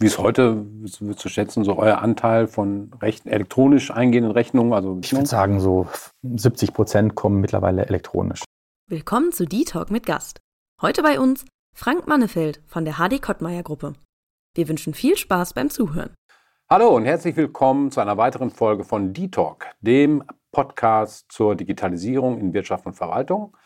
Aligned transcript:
Wie 0.00 0.06
ist 0.06 0.18
heute 0.18 0.64
zu 1.16 1.28
schätzen, 1.28 1.64
so 1.64 1.76
euer 1.76 1.98
Anteil 1.98 2.46
von 2.46 2.92
Rechten, 3.02 3.28
elektronisch 3.28 3.90
eingehenden 3.90 4.30
Rechnungen? 4.30 4.72
Also 4.72 5.00
ich 5.02 5.12
würde 5.12 5.26
sagen, 5.26 5.58
so 5.58 5.88
70 6.22 6.72
Prozent 6.72 7.14
kommen 7.16 7.40
mittlerweile 7.40 7.84
elektronisch. 7.84 8.44
Willkommen 8.88 9.32
zu 9.32 9.44
D-Talk 9.44 9.90
mit 9.90 10.06
Gast. 10.06 10.38
Heute 10.80 11.02
bei 11.02 11.18
uns 11.18 11.44
Frank 11.74 12.06
Mannefeld 12.06 12.62
von 12.68 12.84
der 12.84 12.94
HD 12.94 13.20
Kottmeier 13.20 13.64
Gruppe. 13.64 13.94
Wir 14.54 14.68
wünschen 14.68 14.94
viel 14.94 15.16
Spaß 15.16 15.54
beim 15.54 15.68
Zuhören. 15.68 16.14
Hallo 16.70 16.94
und 16.94 17.04
herzlich 17.04 17.34
willkommen 17.34 17.90
zu 17.90 17.98
einer 17.98 18.16
weiteren 18.16 18.50
Folge 18.50 18.84
von 18.84 19.12
D-Talk, 19.12 19.66
dem 19.80 20.22
Podcast 20.52 21.26
zur 21.32 21.56
Digitalisierung 21.56 22.38
in 22.38 22.54
Wirtschaft 22.54 22.86
und 22.86 22.94
Verwaltung. 22.94 23.56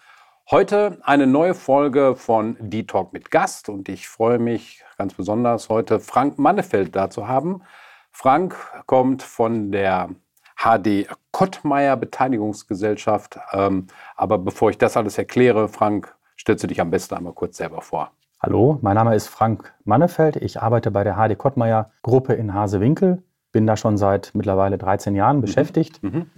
Heute 0.51 0.99
eine 1.03 1.27
neue 1.27 1.55
Folge 1.55 2.15
von 2.17 2.57
D-Talk 2.61 3.13
mit 3.13 3.31
Gast 3.31 3.69
und 3.69 3.89
ich 3.89 4.09
freue 4.09 4.39
mich 4.39 4.85
ganz 4.99 5.15
besonders, 5.15 5.69
heute 5.69 6.01
Frank 6.01 6.39
Mannefeld 6.39 6.95
da 6.95 7.09
zu 7.09 7.29
haben. 7.29 7.63
Frank 8.11 8.57
kommt 8.87 9.23
von 9.23 9.73
der 9.73 10.11
HD 10.57 11.09
Kottmeier 11.31 11.97
Beteiligungsgesellschaft. 11.97 13.39
Ähm, 13.53 13.87
aber 14.17 14.39
bevor 14.39 14.71
ich 14.71 14.79
das 14.79 14.97
alles 14.97 15.17
erkläre, 15.17 15.69
Frank, 15.69 16.15
stellst 16.39 16.63
du 16.65 16.69
dich 16.69 16.81
am 16.81 16.91
besten 16.91 17.15
einmal 17.15 17.33
kurz 17.33 17.57
selber 17.57 17.81
vor. 17.81 18.11
Hallo, 18.41 18.79
mein 18.83 18.97
Name 18.97 19.15
ist 19.15 19.29
Frank 19.29 19.73
Mannefeld. 19.85 20.37
Ich 20.37 20.61
arbeite 20.61 20.91
bei 20.91 21.05
der 21.05 21.15
HD 21.15 21.39
Kottmeier 21.39 21.93
Gruppe 22.03 22.35
in 22.35 22.53
Hasewinkel. 22.53 23.23
Bin 23.53 23.67
da 23.67 23.77
schon 23.77 23.97
seit 23.97 24.33
mittlerweile 24.35 24.79
13 24.79 25.15
Jahren 25.15 25.39
mhm. 25.39 25.43
beschäftigt. 25.43 26.03
Mhm. 26.03 26.31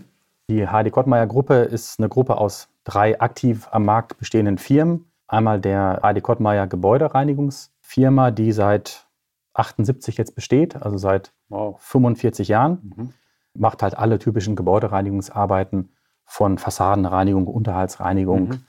Die 0.51 0.67
HD 0.67 0.91
Kottmeier 0.91 1.27
Gruppe 1.27 1.55
ist 1.55 1.99
eine 1.99 2.09
Gruppe 2.09 2.37
aus 2.37 2.69
drei 2.85 3.21
aktiv 3.21 3.69
am 3.71 3.85
Markt 3.85 4.19
bestehenden 4.19 4.59
Firmen. 4.59 5.07
Einmal 5.27 5.61
der 5.61 6.01
HD 6.03 6.23
Kottmeier 6.23 6.67
Gebäudereinigungsfirma, 6.67 8.31
die 8.31 8.53
seit 8.53 9.07
78 9.55 10.19
jetzt 10.19 10.35
besteht, 10.35 10.77
also 10.77 10.99
seit 10.99 11.33
wow. 11.49 11.81
45 11.81 12.49
Jahren. 12.49 12.93
Mhm. 12.97 13.13
Macht 13.55 13.83
halt 13.83 13.97
alle 13.97 14.19
typischen 14.19 14.57
Gebäudereinigungsarbeiten 14.57 15.91
von 16.27 16.59
Fassadenreinigung, 16.59 17.47
Unterhaltsreinigung, 17.47 18.49
mhm. 18.49 18.65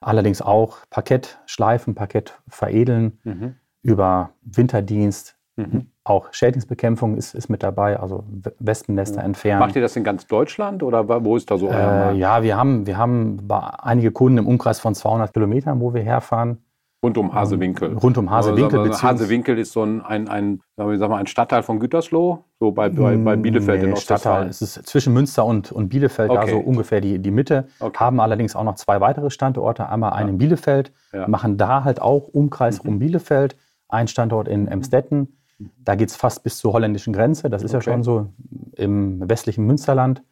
allerdings 0.00 0.40
auch 0.40 0.78
Parkett 0.88 1.38
schleifen, 1.46 1.94
Parkett 1.94 2.40
veredeln, 2.48 3.18
mhm. 3.24 3.56
über 3.82 4.30
Winterdienst, 4.42 5.36
Mhm. 5.60 5.89
Auch 6.10 6.26
Schädlingsbekämpfung 6.32 7.16
ist, 7.16 7.36
ist 7.36 7.48
mit 7.48 7.62
dabei, 7.62 8.00
also 8.00 8.24
Wespennester 8.58 9.22
entfernen. 9.22 9.60
Macht 9.60 9.76
ihr 9.76 9.82
das 9.82 9.94
in 9.94 10.02
ganz 10.02 10.26
Deutschland 10.26 10.82
oder 10.82 11.24
wo 11.24 11.36
ist 11.36 11.48
da 11.52 11.56
so 11.56 11.68
euer 11.68 12.10
äh, 12.10 12.16
Ja, 12.16 12.42
wir 12.42 12.56
haben, 12.56 12.84
wir 12.84 12.98
haben 12.98 13.38
einige 13.48 14.10
Kunden 14.10 14.38
im 14.38 14.48
Umkreis 14.48 14.80
von 14.80 14.96
200 14.96 15.32
Kilometern, 15.32 15.80
wo 15.80 15.94
wir 15.94 16.02
herfahren. 16.02 16.58
Rund 17.00 17.16
um 17.16 17.32
Hasewinkel. 17.32 17.96
Rund 17.96 18.18
um 18.18 18.28
Hasewinkel. 18.28 18.80
Also, 18.80 19.02
Hasewinkel 19.04 19.56
ist 19.56 19.72
so 19.72 19.84
ein, 19.84 20.00
ein, 20.04 20.26
ein, 20.28 20.62
sagen 20.76 20.90
wir 20.90 21.08
mal, 21.08 21.18
ein 21.18 21.28
Stadtteil 21.28 21.62
von 21.62 21.78
Gütersloh, 21.78 22.44
so 22.58 22.72
bei, 22.72 22.88
bei, 22.88 23.16
bei 23.16 23.36
mm, 23.36 23.42
Bielefeld 23.42 23.82
nee, 23.84 23.90
in 23.90 23.96
Stadtteil. 23.96 24.48
Es 24.48 24.60
ist 24.60 24.84
zwischen 24.88 25.12
Münster 25.12 25.44
und, 25.44 25.70
und 25.70 25.90
Bielefeld, 25.90 26.28
okay. 26.28 26.46
da 26.46 26.50
so 26.50 26.58
ungefähr 26.58 27.00
die, 27.00 27.20
die 27.20 27.30
Mitte. 27.30 27.68
Okay. 27.78 28.00
Haben 28.00 28.18
allerdings 28.18 28.56
auch 28.56 28.64
noch 28.64 28.74
zwei 28.74 29.00
weitere 29.00 29.30
Standorte. 29.30 29.88
Einmal 29.88 30.12
einen 30.14 30.26
ja. 30.26 30.32
in 30.32 30.38
Bielefeld, 30.38 30.92
ja. 31.12 31.28
machen 31.28 31.56
da 31.56 31.84
halt 31.84 32.02
auch 32.02 32.26
Umkreis 32.26 32.82
mhm. 32.82 32.90
um 32.90 32.98
Bielefeld. 32.98 33.56
Ein 33.88 34.08
Standort 34.08 34.48
in 34.48 34.66
Emstetten 34.66 35.39
da 35.78 35.94
geht 35.94 36.08
es 36.08 36.16
fast 36.16 36.42
bis 36.42 36.58
zur 36.58 36.72
holländischen 36.72 37.12
Grenze. 37.12 37.50
Das 37.50 37.62
ist 37.62 37.74
okay. 37.74 37.76
ja 37.86 37.92
schon 37.92 38.02
so 38.02 38.28
im 38.76 39.28
westlichen 39.28 39.66
Münsterland 39.66 40.22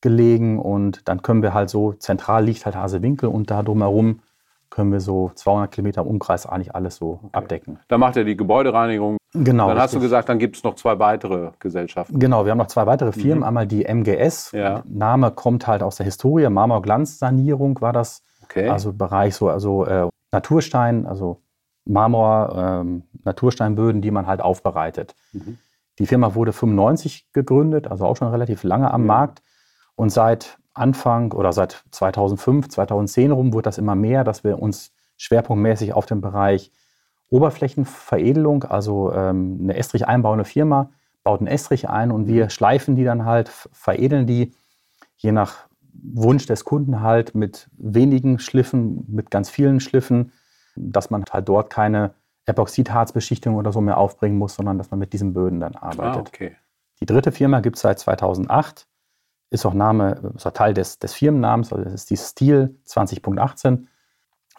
gelegen. 0.00 0.58
Und 0.58 1.08
dann 1.08 1.22
können 1.22 1.42
wir 1.42 1.54
halt 1.54 1.70
so, 1.70 1.92
zentral 1.94 2.44
liegt 2.44 2.64
halt 2.64 2.76
Hasewinkel 2.76 3.28
und 3.28 3.50
da 3.50 3.62
drumherum 3.62 4.20
können 4.70 4.92
wir 4.92 5.00
so 5.00 5.30
200 5.34 5.72
Kilometer 5.72 6.02
im 6.02 6.08
Umkreis 6.08 6.46
eigentlich 6.46 6.74
alles 6.74 6.96
so 6.96 7.20
okay. 7.22 7.28
abdecken. 7.32 7.78
Da 7.88 7.96
macht 7.96 8.16
er 8.16 8.24
die 8.24 8.36
Gebäudereinigung. 8.36 9.16
Genau. 9.32 9.68
Dann 9.68 9.76
richtig. 9.76 9.82
hast 9.82 9.94
du 9.94 10.00
gesagt, 10.00 10.28
dann 10.28 10.38
gibt 10.38 10.56
es 10.56 10.64
noch 10.64 10.74
zwei 10.74 10.98
weitere 10.98 11.50
Gesellschaften. 11.58 12.18
Genau, 12.18 12.44
wir 12.44 12.50
haben 12.52 12.58
noch 12.58 12.66
zwei 12.66 12.86
weitere 12.86 13.12
Firmen. 13.12 13.38
Mhm. 13.38 13.44
Einmal 13.44 13.66
die 13.66 13.84
MGS. 13.84 14.52
Ja. 14.52 14.82
Name 14.86 15.30
kommt 15.30 15.66
halt 15.66 15.82
aus 15.82 15.96
der 15.96 16.04
Historie. 16.04 16.48
Marmorglanzsanierung 16.48 17.80
war 17.80 17.92
das. 17.92 18.22
Okay. 18.44 18.68
Also 18.68 18.92
Bereich 18.92 19.34
so, 19.34 19.48
also 19.48 19.84
äh, 19.84 20.08
Naturstein, 20.32 21.06
also 21.06 21.42
Marmor, 21.84 22.54
ähm, 22.56 23.02
Natursteinböden, 23.28 24.02
die 24.02 24.10
man 24.10 24.26
halt 24.26 24.40
aufbereitet. 24.40 25.14
Mhm. 25.32 25.58
Die 25.98 26.06
Firma 26.06 26.34
wurde 26.34 26.52
95 26.52 27.32
gegründet, 27.32 27.88
also 27.88 28.06
auch 28.06 28.16
schon 28.16 28.28
relativ 28.28 28.62
lange 28.62 28.90
am 28.90 29.02
ja. 29.02 29.06
Markt. 29.06 29.42
Und 29.96 30.10
seit 30.10 30.58
Anfang 30.74 31.32
oder 31.32 31.52
seit 31.52 31.84
2005, 31.90 32.68
2010 32.68 33.32
rum 33.32 33.52
wurde 33.52 33.64
das 33.64 33.78
immer 33.78 33.94
mehr, 33.94 34.24
dass 34.24 34.44
wir 34.44 34.60
uns 34.60 34.92
schwerpunktmäßig 35.16 35.92
auf 35.92 36.06
den 36.06 36.20
Bereich 36.20 36.70
Oberflächenveredelung, 37.30 38.64
also 38.64 39.12
ähm, 39.12 39.58
eine 39.62 39.76
Estrich 39.76 40.06
einbauende 40.06 40.44
Firma, 40.44 40.90
baut 41.24 41.40
einen 41.40 41.48
Estrich 41.48 41.88
ein 41.88 42.10
und 42.10 42.26
wir 42.26 42.44
mhm. 42.44 42.50
schleifen 42.50 42.96
die 42.96 43.04
dann 43.04 43.24
halt, 43.24 43.48
veredeln 43.48 44.26
die, 44.26 44.54
je 45.16 45.32
nach 45.32 45.66
Wunsch 45.92 46.46
des 46.46 46.64
Kunden 46.64 47.02
halt 47.02 47.34
mit 47.34 47.68
wenigen 47.76 48.38
Schliffen, 48.38 49.04
mit 49.08 49.30
ganz 49.30 49.50
vielen 49.50 49.80
Schliffen 49.80 50.32
dass 50.78 51.10
man 51.10 51.24
halt 51.30 51.48
dort 51.48 51.70
keine 51.70 52.14
Epoxidharzbeschichtung 52.48 53.54
oder 53.54 53.72
so 53.72 53.80
mehr 53.80 53.98
aufbringen 53.98 54.38
muss, 54.38 54.54
sondern 54.54 54.78
dass 54.78 54.90
man 54.90 54.98
mit 54.98 55.12
diesen 55.12 55.34
Böden 55.34 55.60
dann 55.60 55.74
arbeitet. 55.74 56.16
Ah, 56.16 56.20
okay. 56.20 56.56
Die 57.00 57.06
dritte 57.06 57.30
Firma 57.30 57.60
gibt 57.60 57.76
es 57.76 57.82
seit 57.82 57.98
2008, 57.98 58.88
ist 59.50 59.64
auch 59.64 59.74
Name, 59.74 60.32
ist 60.34 60.46
auch 60.46 60.52
Teil 60.52 60.74
des, 60.74 60.98
des 60.98 61.12
Firmennamens, 61.12 61.72
also 61.72 61.84
das 61.84 61.94
ist 61.94 62.10
die 62.10 62.16
Steel 62.16 62.74
20.18. 62.86 63.86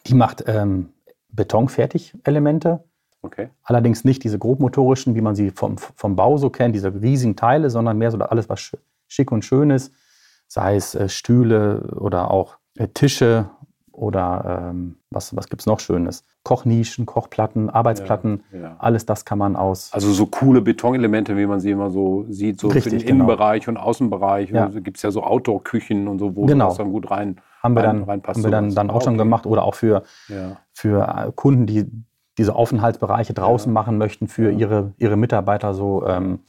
Die 0.08 0.14
macht 0.14 0.44
ähm, 0.48 0.94
Betonfertigelemente. 1.30 2.84
Okay. 3.22 3.50
Allerdings 3.64 4.06
nicht 4.06 4.24
diese 4.24 4.40
grobmotorischen, 4.40 5.14
wie 5.16 5.22
man 5.22 5.36
sie 5.36 5.52
vom, 5.52 5.78
vom 5.78 6.16
Bau 6.16 6.38
so 6.38 6.50
kennt, 6.50 6.74
diese 6.74 6.94
riesigen 7.02 7.36
Teile, 7.36 7.70
sondern 7.70 7.98
mehr 7.98 8.12
so 8.12 8.18
alles, 8.20 8.48
was 8.48 8.72
schick 9.08 9.32
und 9.32 9.44
schön 9.44 9.70
ist, 9.72 9.94
sei 10.48 10.76
es 10.76 10.96
äh, 10.96 11.10
Stühle 11.10 11.82
oder 12.00 12.32
auch 12.32 12.58
äh, 12.78 12.88
Tische 12.88 13.50
oder 14.00 14.70
ähm, 14.70 14.96
was, 15.12 15.36
was 15.36 15.50
gibt 15.50 15.62
es 15.62 15.66
noch 15.66 15.80
Schönes? 15.80 16.24
Kochnischen, 16.44 17.06
Kochplatten, 17.06 17.70
Arbeitsplatten, 17.70 18.44
ja, 18.52 18.60
ja. 18.60 18.76
alles 18.80 19.06
das 19.06 19.26
kann 19.26 19.38
man 19.38 19.56
aus. 19.56 19.92
Also 19.94 20.12
so 20.12 20.26
coole 20.26 20.62
Betonelemente, 20.62 21.36
wie 21.38 21.46
man 21.46 21.60
sie 21.60 21.72
immer 21.72 21.92
so 21.92 22.26
sieht, 22.30 22.60
so 22.60 22.68
Richtig, 22.68 22.84
für 22.84 22.90
den 22.92 23.00
genau. 23.00 23.12
Innenbereich 23.12 23.68
und 23.68 23.78
Außenbereich. 23.78 24.52
Ja. 24.52 24.66
Also 24.66 24.82
gibt 24.82 24.98
es 24.98 25.04
ja 25.04 25.12
so 25.12 25.24
Outdoor-Küchen 25.24 26.08
und 26.08 26.20
so, 26.20 26.36
wo 26.36 26.46
genau. 26.46 26.70
das 26.70 26.78
dann 26.78 26.92
gut 26.92 27.12
rein 27.12 27.42
haben 27.62 27.76
wir 27.76 27.84
dann, 27.84 28.04
reinpasst. 28.04 28.38
Haben 28.38 28.44
wir 28.46 28.52
dann, 28.52 28.74
dann 28.74 28.90
auch 28.90 28.96
okay. 28.96 29.06
schon 29.06 29.18
gemacht 29.18 29.46
oder 29.46 29.64
auch 29.64 29.76
für, 29.76 30.04
für 30.72 31.26
äh, 31.28 31.32
Kunden, 31.36 31.66
die 31.66 31.86
diese 32.38 32.56
Aufenthaltsbereiche 32.56 33.34
draußen 33.34 33.72
machen 33.72 33.98
möchten, 33.98 34.30
für 34.30 34.50
ihre, 34.50 34.94
ihre 34.98 35.18
Mitarbeiter 35.18 35.74
so. 35.74 36.06
Ähm, 36.08 36.40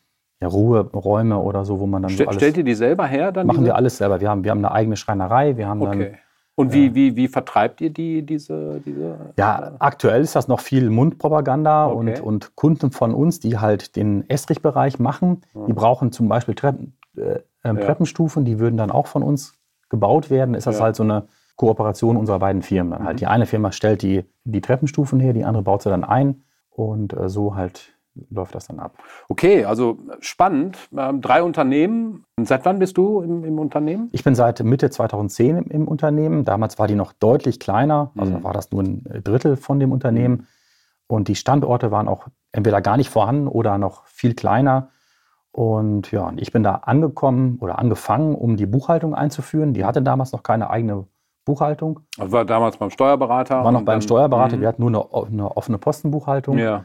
ja, 0.43 0.49
Ruheräume 0.49 1.39
oder 1.39 1.67
so, 1.67 1.81
wo 1.81 1.87
man 1.87 2.01
dann 2.01 2.11
Ste 2.11 2.23
so 2.23 2.29
alles. 2.31 2.41
Stellt 2.41 2.57
ihr 2.57 2.65
die 2.65 2.75
selber 2.75 3.07
her? 3.07 3.31
Dann 3.31 3.47
machen 3.47 3.59
diese? 3.59 3.67
wir 3.67 3.77
alles 3.77 3.99
selber. 3.99 4.23
Wir 4.23 4.31
haben, 4.31 4.43
wir 4.43 4.53
haben 4.53 4.65
eine 4.65 4.73
eigene 4.73 4.97
Schreinerei, 4.97 5.59
wir 5.59 5.69
haben 5.69 5.83
okay. 5.83 5.99
dann 5.99 6.19
und 6.55 6.73
wie, 6.75 6.95
wie, 6.95 7.17
wie 7.17 7.29
vertreibt 7.29 7.81
ihr 7.81 7.91
die, 7.91 8.23
diese, 8.23 8.81
diese? 8.85 9.33
Ja, 9.39 9.73
aktuell 9.79 10.21
ist 10.21 10.37
das 10.37 10.47
noch 10.47 10.61
viel 10.61 10.91
Mundpropaganda 10.91 11.87
okay. 11.87 11.97
und, 11.97 12.21
und 12.21 12.57
Kunden 12.57 12.91
von 12.91 13.15
uns, 13.15 13.41
die 13.41 13.59
halt 13.59 13.97
den 13.97 14.29
Estrichbereich 14.29 14.99
machen, 14.99 15.43
mhm. 15.55 15.67
die 15.67 15.73
brauchen 15.73 16.13
zum 16.13 16.29
Beispiel 16.29 16.55
Treppen, 16.55 16.99
äh, 17.17 17.41
äh, 17.63 17.75
Treppenstufen, 17.75 18.45
die 18.45 18.59
würden 18.59 18.77
dann 18.77 18.91
auch 18.91 19.07
von 19.07 19.23
uns 19.23 19.55
gebaut 19.89 20.29
werden. 20.29 20.55
Ist 20.55 20.67
das 20.67 20.79
ja. 20.79 20.85
halt 20.85 20.97
so 20.97 21.03
eine 21.03 21.29
Kooperation 21.57 22.17
unserer 22.17 22.39
beiden 22.39 22.63
Firmen. 22.63 22.93
Halt 22.93 23.01
mhm. 23.01 23.07
Halt 23.07 23.21
die 23.21 23.27
eine 23.27 23.47
Firma 23.47 23.73
stellt 23.73 24.03
die, 24.03 24.25
die 24.45 24.61
Treppenstufen 24.61 25.21
her, 25.21 25.33
die 25.33 25.45
andere 25.45 25.63
baut 25.63 25.83
sie 25.83 25.91
dann 25.91 26.05
ein 26.05 26.43
und 26.71 27.13
äh, 27.13 27.29
so 27.29 27.55
halt 27.55 27.95
läuft 28.31 28.55
das 28.55 28.67
dann 28.67 28.79
ab. 28.81 28.99
Okay, 29.29 29.65
also 29.65 29.99
spannend. 30.21 30.77
Ähm, 30.97 31.21
drei 31.21 31.43
Unternehmen. 31.43 32.25
Seit 32.43 32.65
wann 32.65 32.79
bist 32.79 32.97
du 32.97 33.21
im, 33.21 33.45
im, 33.45 33.59
Unternehmen? 33.59 34.09
Ich 34.13 34.25
bin 34.25 34.35
seit 34.35 34.63
Mitte 34.63 34.91
2010 34.91 35.57
im, 35.57 35.65
im 35.71 35.89
Unternehmen. 35.89 36.45
Damals 36.45 36.79
war 36.79 36.87
die 36.87 36.95
noch 36.95 37.13
deutlich 37.13 37.61
kleiner, 37.61 38.13
also 38.17 38.39
mhm. 38.39 38.45
war 38.45 38.53
das 38.53 38.71
nur 38.73 38.83
ein 38.83 39.05
Drittel 39.25 39.57
von 39.57 39.79
dem 39.79 39.93
Unternehmen. 39.93 40.47
Und 41.07 41.29
die 41.29 41.35
Standorte 41.35 41.91
waren 41.91 42.09
auch 42.09 42.29
entweder 42.53 42.81
gar 42.81 42.97
nicht 42.97 43.11
vorhanden 43.11 43.49
oder 43.49 43.79
noch 43.79 44.07
viel 44.07 44.35
kleiner. 44.35 44.91
Und 45.53 46.13
ja, 46.13 46.33
ich 46.37 46.53
bin 46.53 46.63
da 46.63 46.77
angekommen 46.77 47.59
oder 47.61 47.79
angefangen, 47.79 48.35
um 48.35 48.57
die 48.57 48.67
Buchhaltung 48.67 49.15
einzuführen. 49.15 49.75
Die 49.75 49.85
hatte 49.85 50.03
damals 50.03 50.33
noch 50.33 50.45
keine 50.45 50.71
eigene 50.71 51.07
Buchhaltung. 51.45 52.01
Also 52.19 52.33
war 52.33 52.45
damals 52.45 52.77
beim 52.77 52.91
Steuerberater? 52.91 53.65
War 53.65 53.73
noch 53.73 53.83
beim 53.83 54.01
Steuerberater. 54.01 54.57
Mhm. 54.57 54.61
Wir 54.61 54.69
hatten 54.69 54.89
nur 54.89 55.11
eine, 55.13 55.27
eine 55.27 55.57
offene 55.57 55.79
Postenbuchhaltung. 55.79 56.59
Ja. 56.59 56.85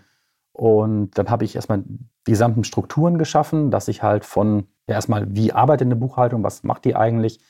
Und 0.56 1.18
dann 1.18 1.30
habe 1.30 1.44
ich 1.44 1.54
erstmal 1.54 1.84
die 1.86 2.32
gesamten 2.32 2.64
Strukturen 2.64 3.18
geschaffen, 3.18 3.72
dass 3.72 3.90
ich 3.90 4.04
halt 4.04 4.24
von 4.24 4.68
ja, 4.88 4.96
erstmal, 4.96 5.28
wie 5.36 5.52
arbeitet 5.52 5.88
eine 5.88 5.98
Buchhaltung, 5.98 6.44
was 6.44 6.64
macht 6.64 6.86
die 6.86 6.96
eigentlich, 6.96 7.42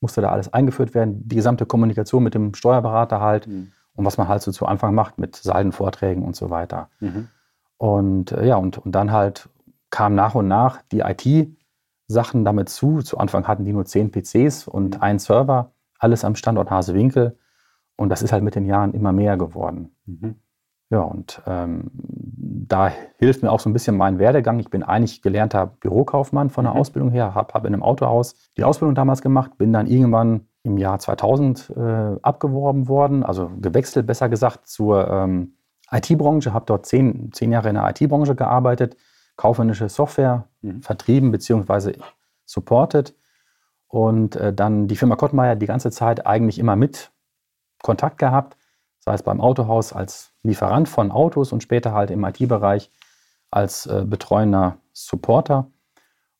musste 0.00 0.22
da 0.22 0.30
alles 0.30 0.50
eingeführt 0.50 0.94
werden, 0.94 1.28
die 1.28 1.36
gesamte 1.36 1.66
Kommunikation 1.66 2.22
mit 2.22 2.32
dem 2.32 2.54
Steuerberater 2.54 3.20
halt 3.20 3.46
mhm. 3.46 3.72
und 3.96 4.06
was 4.06 4.16
man 4.16 4.28
halt 4.28 4.40
so 4.40 4.50
zu 4.50 4.64
Anfang 4.64 4.94
macht 4.94 5.18
mit 5.18 5.36
Saldenvorträgen 5.36 6.24
und 6.24 6.36
so 6.36 6.48
weiter. 6.48 6.88
Mhm. 7.00 7.28
Und 7.76 8.32
äh, 8.32 8.46
ja, 8.46 8.56
und, 8.56 8.78
und 8.78 8.92
dann 8.92 9.12
halt 9.12 9.50
kam 9.90 10.14
nach 10.14 10.34
und 10.34 10.48
nach 10.48 10.80
die 10.90 11.00
IT-Sachen 11.00 12.46
damit 12.46 12.70
zu. 12.70 13.02
Zu 13.02 13.18
Anfang 13.18 13.46
hatten 13.46 13.66
die 13.66 13.74
nur 13.74 13.84
zehn 13.84 14.10
PCs 14.10 14.68
und 14.68 14.96
mhm. 14.96 15.02
einen 15.02 15.18
Server, 15.18 15.72
alles 15.98 16.24
am 16.24 16.34
Standort 16.34 16.70
Hasewinkel. 16.70 17.36
Und 17.96 18.08
das 18.08 18.22
ist 18.22 18.32
halt 18.32 18.42
mit 18.42 18.54
den 18.54 18.64
Jahren 18.64 18.94
immer 18.94 19.12
mehr 19.12 19.36
geworden. 19.36 19.94
Mhm. 20.06 20.36
Ja, 20.90 21.00
und 21.00 21.42
ähm, 21.46 21.90
da 22.68 22.92
hilft 23.18 23.42
mir 23.42 23.50
auch 23.50 23.60
so 23.60 23.68
ein 23.68 23.72
bisschen 23.72 23.96
mein 23.96 24.18
Werdegang. 24.18 24.58
Ich 24.58 24.70
bin 24.70 24.82
eigentlich 24.82 25.22
gelernter 25.22 25.66
Bürokaufmann 25.66 26.50
von 26.50 26.64
der 26.64 26.74
mhm. 26.74 26.80
Ausbildung 26.80 27.10
her, 27.10 27.34
habe 27.34 27.52
hab 27.52 27.64
in 27.64 27.74
einem 27.74 27.82
Autohaus 27.82 28.34
die 28.56 28.64
Ausbildung 28.64 28.94
damals 28.94 29.22
gemacht, 29.22 29.58
bin 29.58 29.72
dann 29.72 29.86
irgendwann 29.86 30.46
im 30.62 30.78
Jahr 30.78 30.98
2000 30.98 31.70
äh, 31.76 31.80
abgeworben 32.22 32.88
worden, 32.88 33.22
also 33.22 33.50
gewechselt, 33.60 34.06
besser 34.06 34.28
gesagt, 34.28 34.66
zur 34.66 35.08
ähm, 35.08 35.56
IT-Branche, 35.90 36.54
habe 36.54 36.64
dort 36.66 36.86
zehn, 36.86 37.32
zehn 37.32 37.52
Jahre 37.52 37.68
in 37.68 37.74
der 37.74 37.88
IT-Branche 37.90 38.34
gearbeitet, 38.34 38.96
kaufmännische 39.36 39.88
Software 39.88 40.48
mhm. 40.62 40.82
vertrieben 40.82 41.30
bzw. 41.32 41.96
supported 42.46 43.14
und 43.88 44.36
äh, 44.36 44.52
dann 44.52 44.88
die 44.88 44.96
Firma 44.96 45.16
Kottmeier 45.16 45.56
die 45.56 45.66
ganze 45.66 45.90
Zeit 45.90 46.26
eigentlich 46.26 46.58
immer 46.58 46.76
mit 46.76 47.12
Kontakt 47.82 48.18
gehabt, 48.18 48.56
sei 49.00 49.12
es 49.12 49.22
beim 49.22 49.40
Autohaus 49.40 49.92
als 49.92 50.33
Lieferant 50.44 50.88
von 50.88 51.10
Autos 51.10 51.52
und 51.52 51.62
später 51.62 51.92
halt 51.92 52.10
im 52.10 52.24
IT-Bereich 52.24 52.90
als 53.50 53.86
äh, 53.86 54.04
betreuender 54.06 54.78
Supporter. 54.92 55.70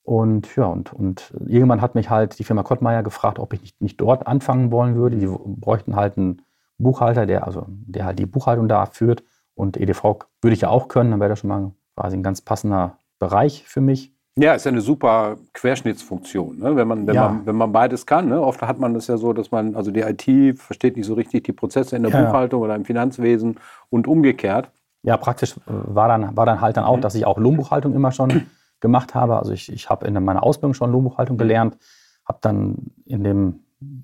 Und 0.03 0.55
ja, 0.56 0.67
und, 0.67 0.93
und 0.93 1.33
irgendwann 1.47 1.81
hat 1.81 1.95
mich 1.95 2.11
halt 2.11 2.39
die 2.39 2.45
Firma 2.45 2.62
Kottmeier 2.62 3.03
gefragt, 3.03 3.39
ob 3.39 3.55
ich 3.55 3.62
nicht, 3.62 3.81
nicht 3.81 4.01
dort 4.01 4.27
anfangen 4.27 4.71
wollen 4.71 4.95
würde. 4.95 5.17
Die 5.17 5.27
bräuchten 5.27 5.97
halt 5.97 6.19
einen 6.19 6.43
Buchhalter, 6.77 7.25
der, 7.25 7.47
also, 7.47 7.65
der 7.69 8.05
halt 8.05 8.19
die 8.19 8.27
Buchhaltung 8.27 8.69
da 8.69 8.87
führt. 8.87 9.25
Und 9.55 9.79
EDV 9.79 10.19
würde 10.43 10.55
ich 10.55 10.61
ja 10.61 10.69
auch 10.69 10.89
können, 10.89 11.11
dann 11.11 11.21
wäre 11.21 11.31
das 11.31 11.39
schon 11.39 11.49
mal 11.49 11.73
quasi 11.97 12.17
ein 12.17 12.23
ganz 12.23 12.43
passender 12.43 12.99
Bereich 13.19 13.65
für 13.65 13.81
mich. 13.81 14.13
Ja, 14.37 14.55
ist 14.55 14.65
ja 14.65 14.73
eine 14.73 14.81
super 14.81 15.37
Querschnittsfunktion, 15.53 16.59
ne? 16.59 16.75
wenn, 16.75 16.89
man, 16.89 17.07
wenn, 17.07 17.15
ja. 17.15 17.29
man, 17.29 17.47
wenn 17.47 17.55
man 17.55 17.71
beides 17.71 18.05
kann. 18.05 18.29
Ne? 18.29 18.41
Oft 18.41 18.61
hat 18.63 18.81
man 18.81 18.93
das 18.93 19.07
ja 19.07 19.17
so, 19.17 19.33
dass 19.33 19.53
man, 19.53 19.77
also 19.77 19.93
die 19.93 20.01
IT 20.01 20.59
versteht 20.59 20.97
nicht 20.97 21.07
so 21.07 21.15
richtig 21.15 21.45
die 21.45 21.53
Prozesse 21.53 21.95
in 21.95 22.03
der 22.03 22.11
ja. 22.11 22.21
Buchhaltung 22.21 22.61
oder 22.61 22.75
im 22.75 22.85
Finanzwesen 22.85 23.61
und 23.91 24.09
umgekehrt. 24.09 24.71
Ja, 25.05 25.17
praktisch 25.19 25.57
äh, 25.57 25.61
war 25.67 26.09
dann, 26.09 26.37
war 26.37 26.47
dann 26.47 26.61
halt 26.61 26.77
dann 26.77 26.85
auch, 26.85 26.97
mhm. 26.97 27.03
dass 27.03 27.15
ich 27.15 27.27
auch 27.27 27.39
Lohnbuchhaltung 27.39 27.95
immer 27.95 28.11
schon 28.11 28.47
gemacht 28.81 29.15
habe. 29.15 29.39
Also 29.39 29.53
ich, 29.53 29.73
ich 29.73 29.89
habe 29.89 30.05
in 30.07 30.15
meiner 30.25 30.43
Ausbildung 30.43 30.75
schon 30.75 30.91
Lohnbuchhaltung 30.91 31.39
gelernt, 31.39 31.79
habe 32.25 32.39
dann 32.41 32.91
in 33.05 33.23
dem 33.23 33.61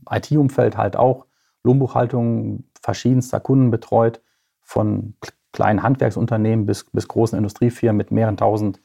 IT-Umfeld 0.08 0.76
halt 0.76 0.94
auch 0.94 1.26
Lohnbuchhaltung 1.64 2.64
verschiedenster 2.80 3.40
Kunden 3.40 3.72
betreut, 3.72 4.20
von 4.60 5.14
kleinen 5.52 5.82
Handwerksunternehmen 5.82 6.66
bis, 6.66 6.84
bis 6.84 7.08
großen 7.08 7.36
Industriefirmen 7.36 7.96
mit 7.96 8.12
mehreren 8.12 8.36
tausend 8.36 8.78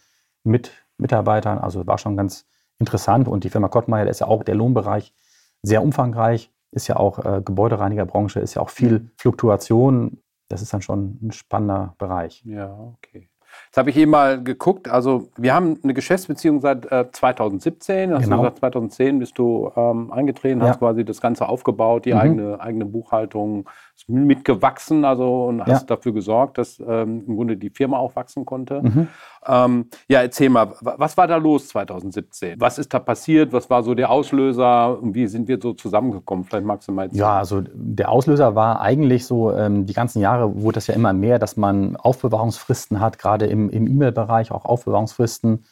mit 0.43 0.71
Mitarbeitern. 0.97 1.57
Also 1.57 1.85
war 1.87 1.97
schon 1.97 2.17
ganz 2.17 2.45
interessant. 2.79 3.27
Und 3.27 3.43
die 3.43 3.49
Firma 3.49 3.67
Kottmeier 3.67 4.07
ist 4.07 4.19
ja 4.19 4.27
auch 4.27 4.43
der 4.43 4.55
Lohnbereich 4.55 5.13
sehr 5.61 5.81
umfangreich, 5.81 6.51
ist 6.71 6.87
ja 6.87 6.97
auch 6.97 7.19
äh, 7.19 7.41
Gebäudereinigerbranche, 7.43 8.39
ist 8.39 8.53
ja 8.53 8.61
auch 8.61 8.69
viel 8.69 8.99
mhm. 8.99 9.11
Fluktuation. 9.17 10.21
Das 10.47 10.61
ist 10.61 10.73
dann 10.73 10.81
schon 10.81 11.17
ein 11.21 11.31
spannender 11.31 11.95
Bereich. 11.97 12.43
Ja, 12.45 12.71
okay. 12.71 13.29
Jetzt 13.67 13.77
habe 13.77 13.89
ich 13.89 13.97
eben 13.97 14.11
mal 14.11 14.43
geguckt. 14.43 14.89
Also, 14.89 15.29
wir 15.37 15.53
haben 15.53 15.79
eine 15.83 15.93
Geschäftsbeziehung 15.93 16.61
seit 16.61 16.91
äh, 16.91 17.09
2017. 17.11 18.13
Hast 18.13 18.23
genau. 18.23 18.37
du 18.37 18.41
gesagt, 18.43 18.59
2010 18.59 19.19
bist 19.19 19.37
du 19.37 19.71
ähm, 19.75 20.11
eingetreten, 20.11 20.61
ja. 20.61 20.69
hast 20.69 20.79
quasi 20.79 21.05
das 21.05 21.21
Ganze 21.21 21.47
aufgebaut, 21.47 22.05
die 22.05 22.13
mhm. 22.13 22.19
eigene, 22.19 22.59
eigene 22.59 22.85
Buchhaltung 22.85 23.69
mitgewachsen 24.07 25.03
also, 25.05 25.45
und 25.45 25.61
hast 25.61 25.89
ja. 25.89 25.95
dafür 25.95 26.13
gesorgt, 26.13 26.57
dass 26.57 26.79
ähm, 26.79 27.23
im 27.27 27.35
Grunde 27.35 27.57
die 27.57 27.69
Firma 27.69 27.97
auch 27.97 28.15
wachsen 28.15 28.45
konnte. 28.45 28.81
Mhm. 28.81 29.07
Ähm, 29.47 29.89
ja, 30.07 30.21
erzähl 30.21 30.49
mal, 30.49 30.73
was 30.81 31.17
war 31.17 31.27
da 31.27 31.37
los 31.37 31.69
2017? 31.69 32.59
Was 32.59 32.77
ist 32.77 32.93
da 32.93 32.99
passiert? 32.99 33.53
Was 33.53 33.69
war 33.69 33.83
so 33.83 33.95
der 33.95 34.11
Auslöser? 34.11 35.01
Und 35.01 35.15
wie 35.15 35.27
sind 35.27 35.47
wir 35.47 35.59
so 35.61 35.73
zusammengekommen? 35.73 36.45
Vielleicht 36.45 36.65
magst 36.65 36.87
du 36.87 36.91
mal 36.91 37.03
erzählen. 37.03 37.19
Ja, 37.19 37.37
also 37.37 37.61
der 37.73 38.09
Auslöser 38.09 38.55
war 38.55 38.81
eigentlich 38.81 39.25
so, 39.25 39.51
ähm, 39.51 39.85
die 39.85 39.93
ganzen 39.93 40.19
Jahre 40.19 40.61
wurde 40.61 40.75
das 40.75 40.87
ja 40.87 40.93
immer 40.93 41.13
mehr, 41.13 41.39
dass 41.39 41.57
man 41.57 41.95
Aufbewahrungsfristen 41.95 42.99
hat, 42.99 43.17
gerade 43.17 43.45
im, 43.47 43.69
im 43.69 43.87
E-Mail-Bereich 43.87 44.51
auch 44.51 44.65
Aufbewahrungsfristen. 44.65 45.65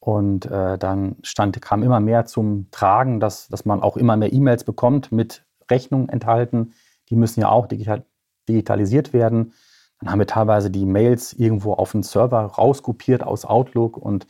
Und 0.00 0.46
äh, 0.46 0.78
dann 0.78 1.16
stand, 1.22 1.60
kam 1.60 1.82
immer 1.82 2.00
mehr 2.00 2.24
zum 2.24 2.68
Tragen, 2.70 3.20
dass, 3.20 3.48
dass 3.48 3.66
man 3.66 3.82
auch 3.82 3.98
immer 3.98 4.16
mehr 4.16 4.32
E-Mails 4.32 4.64
bekommt 4.64 5.12
mit 5.12 5.44
Rechnungen 5.70 6.08
enthalten. 6.08 6.72
Die 7.10 7.16
müssen 7.16 7.40
ja 7.40 7.48
auch 7.48 7.66
digital, 7.66 8.04
digitalisiert 8.48 9.12
werden. 9.12 9.52
Dann 10.00 10.10
haben 10.10 10.18
wir 10.18 10.26
teilweise 10.26 10.70
die 10.70 10.86
Mails 10.86 11.32
irgendwo 11.34 11.74
auf 11.74 11.92
den 11.92 12.02
Server 12.02 12.40
rauskopiert 12.40 13.22
aus 13.22 13.44
Outlook 13.44 13.96
und 13.96 14.26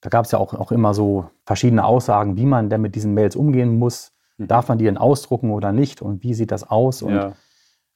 da 0.00 0.08
gab 0.08 0.24
es 0.24 0.32
ja 0.32 0.38
auch, 0.38 0.54
auch 0.54 0.72
immer 0.72 0.94
so 0.94 1.30
verschiedene 1.44 1.84
Aussagen, 1.84 2.36
wie 2.36 2.46
man 2.46 2.70
denn 2.70 2.80
mit 2.80 2.94
diesen 2.94 3.14
Mails 3.14 3.36
umgehen 3.36 3.78
muss. 3.78 4.12
Mhm. 4.36 4.48
Darf 4.48 4.68
man 4.68 4.78
die 4.78 4.84
denn 4.84 4.98
ausdrucken 4.98 5.50
oder 5.50 5.72
nicht 5.72 6.02
und 6.02 6.22
wie 6.22 6.34
sieht 6.34 6.50
das 6.50 6.68
aus? 6.68 7.02
Und 7.02 7.14
ja. 7.14 7.32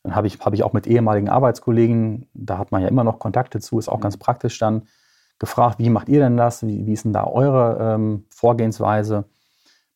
dann 0.02 0.14
habe 0.14 0.26
ich, 0.26 0.38
hab 0.40 0.52
ich 0.52 0.62
auch 0.62 0.72
mit 0.72 0.86
ehemaligen 0.86 1.28
Arbeitskollegen, 1.28 2.28
da 2.34 2.58
hat 2.58 2.72
man 2.72 2.82
ja 2.82 2.88
immer 2.88 3.04
noch 3.04 3.18
Kontakte 3.18 3.60
zu, 3.60 3.78
ist 3.78 3.88
auch 3.88 3.98
mhm. 3.98 4.02
ganz 4.02 4.16
praktisch 4.16 4.58
dann, 4.58 4.82
gefragt, 5.42 5.80
wie 5.80 5.90
macht 5.90 6.08
ihr 6.08 6.20
denn 6.20 6.36
das? 6.36 6.64
Wie, 6.64 6.86
wie 6.86 6.92
ist 6.92 7.04
denn 7.04 7.12
da 7.12 7.24
eure 7.24 7.76
ähm, 7.80 8.24
Vorgehensweise? 8.30 9.24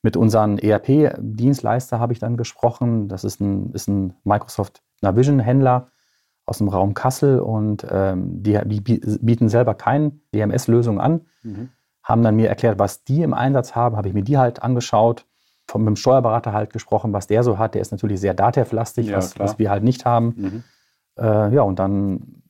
Mit 0.06 0.16
unseren 0.16 0.56
ERP-Dienstleister 0.58 1.98
habe 1.98 2.12
ich 2.12 2.20
dann 2.20 2.36
gesprochen. 2.36 3.08
Das 3.08 3.24
ist 3.24 3.40
ein, 3.40 3.72
ist 3.72 3.88
ein 3.88 4.14
Microsoft 4.22 4.80
Navision-Händler 5.00 5.90
aus 6.44 6.58
dem 6.58 6.68
Raum 6.68 6.94
Kassel 6.94 7.40
und 7.40 7.84
ähm, 7.90 8.40
die, 8.40 8.56
die, 8.66 8.80
bieten 8.80 9.48
selber 9.48 9.74
keine 9.74 10.12
DMS-Lösung 10.32 11.00
an, 11.00 11.22
mhm. 11.42 11.70
haben 12.04 12.22
dann 12.22 12.36
mir 12.36 12.48
erklärt, 12.48 12.78
was 12.78 13.02
die 13.02 13.22
im 13.22 13.34
Einsatz 13.34 13.74
haben, 13.74 13.96
habe 13.96 14.06
ich 14.06 14.14
mir 14.14 14.22
die 14.22 14.38
halt 14.38 14.62
angeschaut, 14.62 15.26
von, 15.66 15.82
mit 15.82 15.88
dem 15.88 15.96
Steuerberater 15.96 16.52
halt 16.52 16.72
gesprochen, 16.72 17.12
was 17.12 17.26
der 17.26 17.42
so 17.42 17.58
hat. 17.58 17.74
Der 17.74 17.82
ist 17.82 17.90
natürlich 17.90 18.20
sehr 18.20 18.32
datev-lastig, 18.32 19.08
ja, 19.08 19.16
was, 19.16 19.36
was, 19.40 19.58
wir 19.58 19.70
halt 19.70 19.82
nicht 19.82 20.04
haben. 20.04 20.34
Mhm. 20.36 20.64
Äh, 21.18 21.52
ja, 21.52 21.62
und 21.62 21.80
dann 21.80 22.44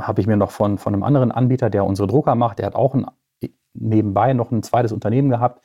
habe 0.00 0.20
ich 0.20 0.28
mir 0.28 0.36
noch 0.36 0.52
von, 0.52 0.78
von 0.78 0.94
einem 0.94 1.02
anderen 1.02 1.32
Anbieter, 1.32 1.70
der 1.70 1.84
unsere 1.84 2.06
Drucker 2.06 2.36
macht, 2.36 2.60
der 2.60 2.66
hat 2.66 2.76
auch 2.76 2.94
ein, 2.94 3.06
nebenbei 3.74 4.32
noch 4.32 4.52
ein 4.52 4.62
zweites 4.62 4.92
Unternehmen 4.92 5.28
gehabt, 5.28 5.60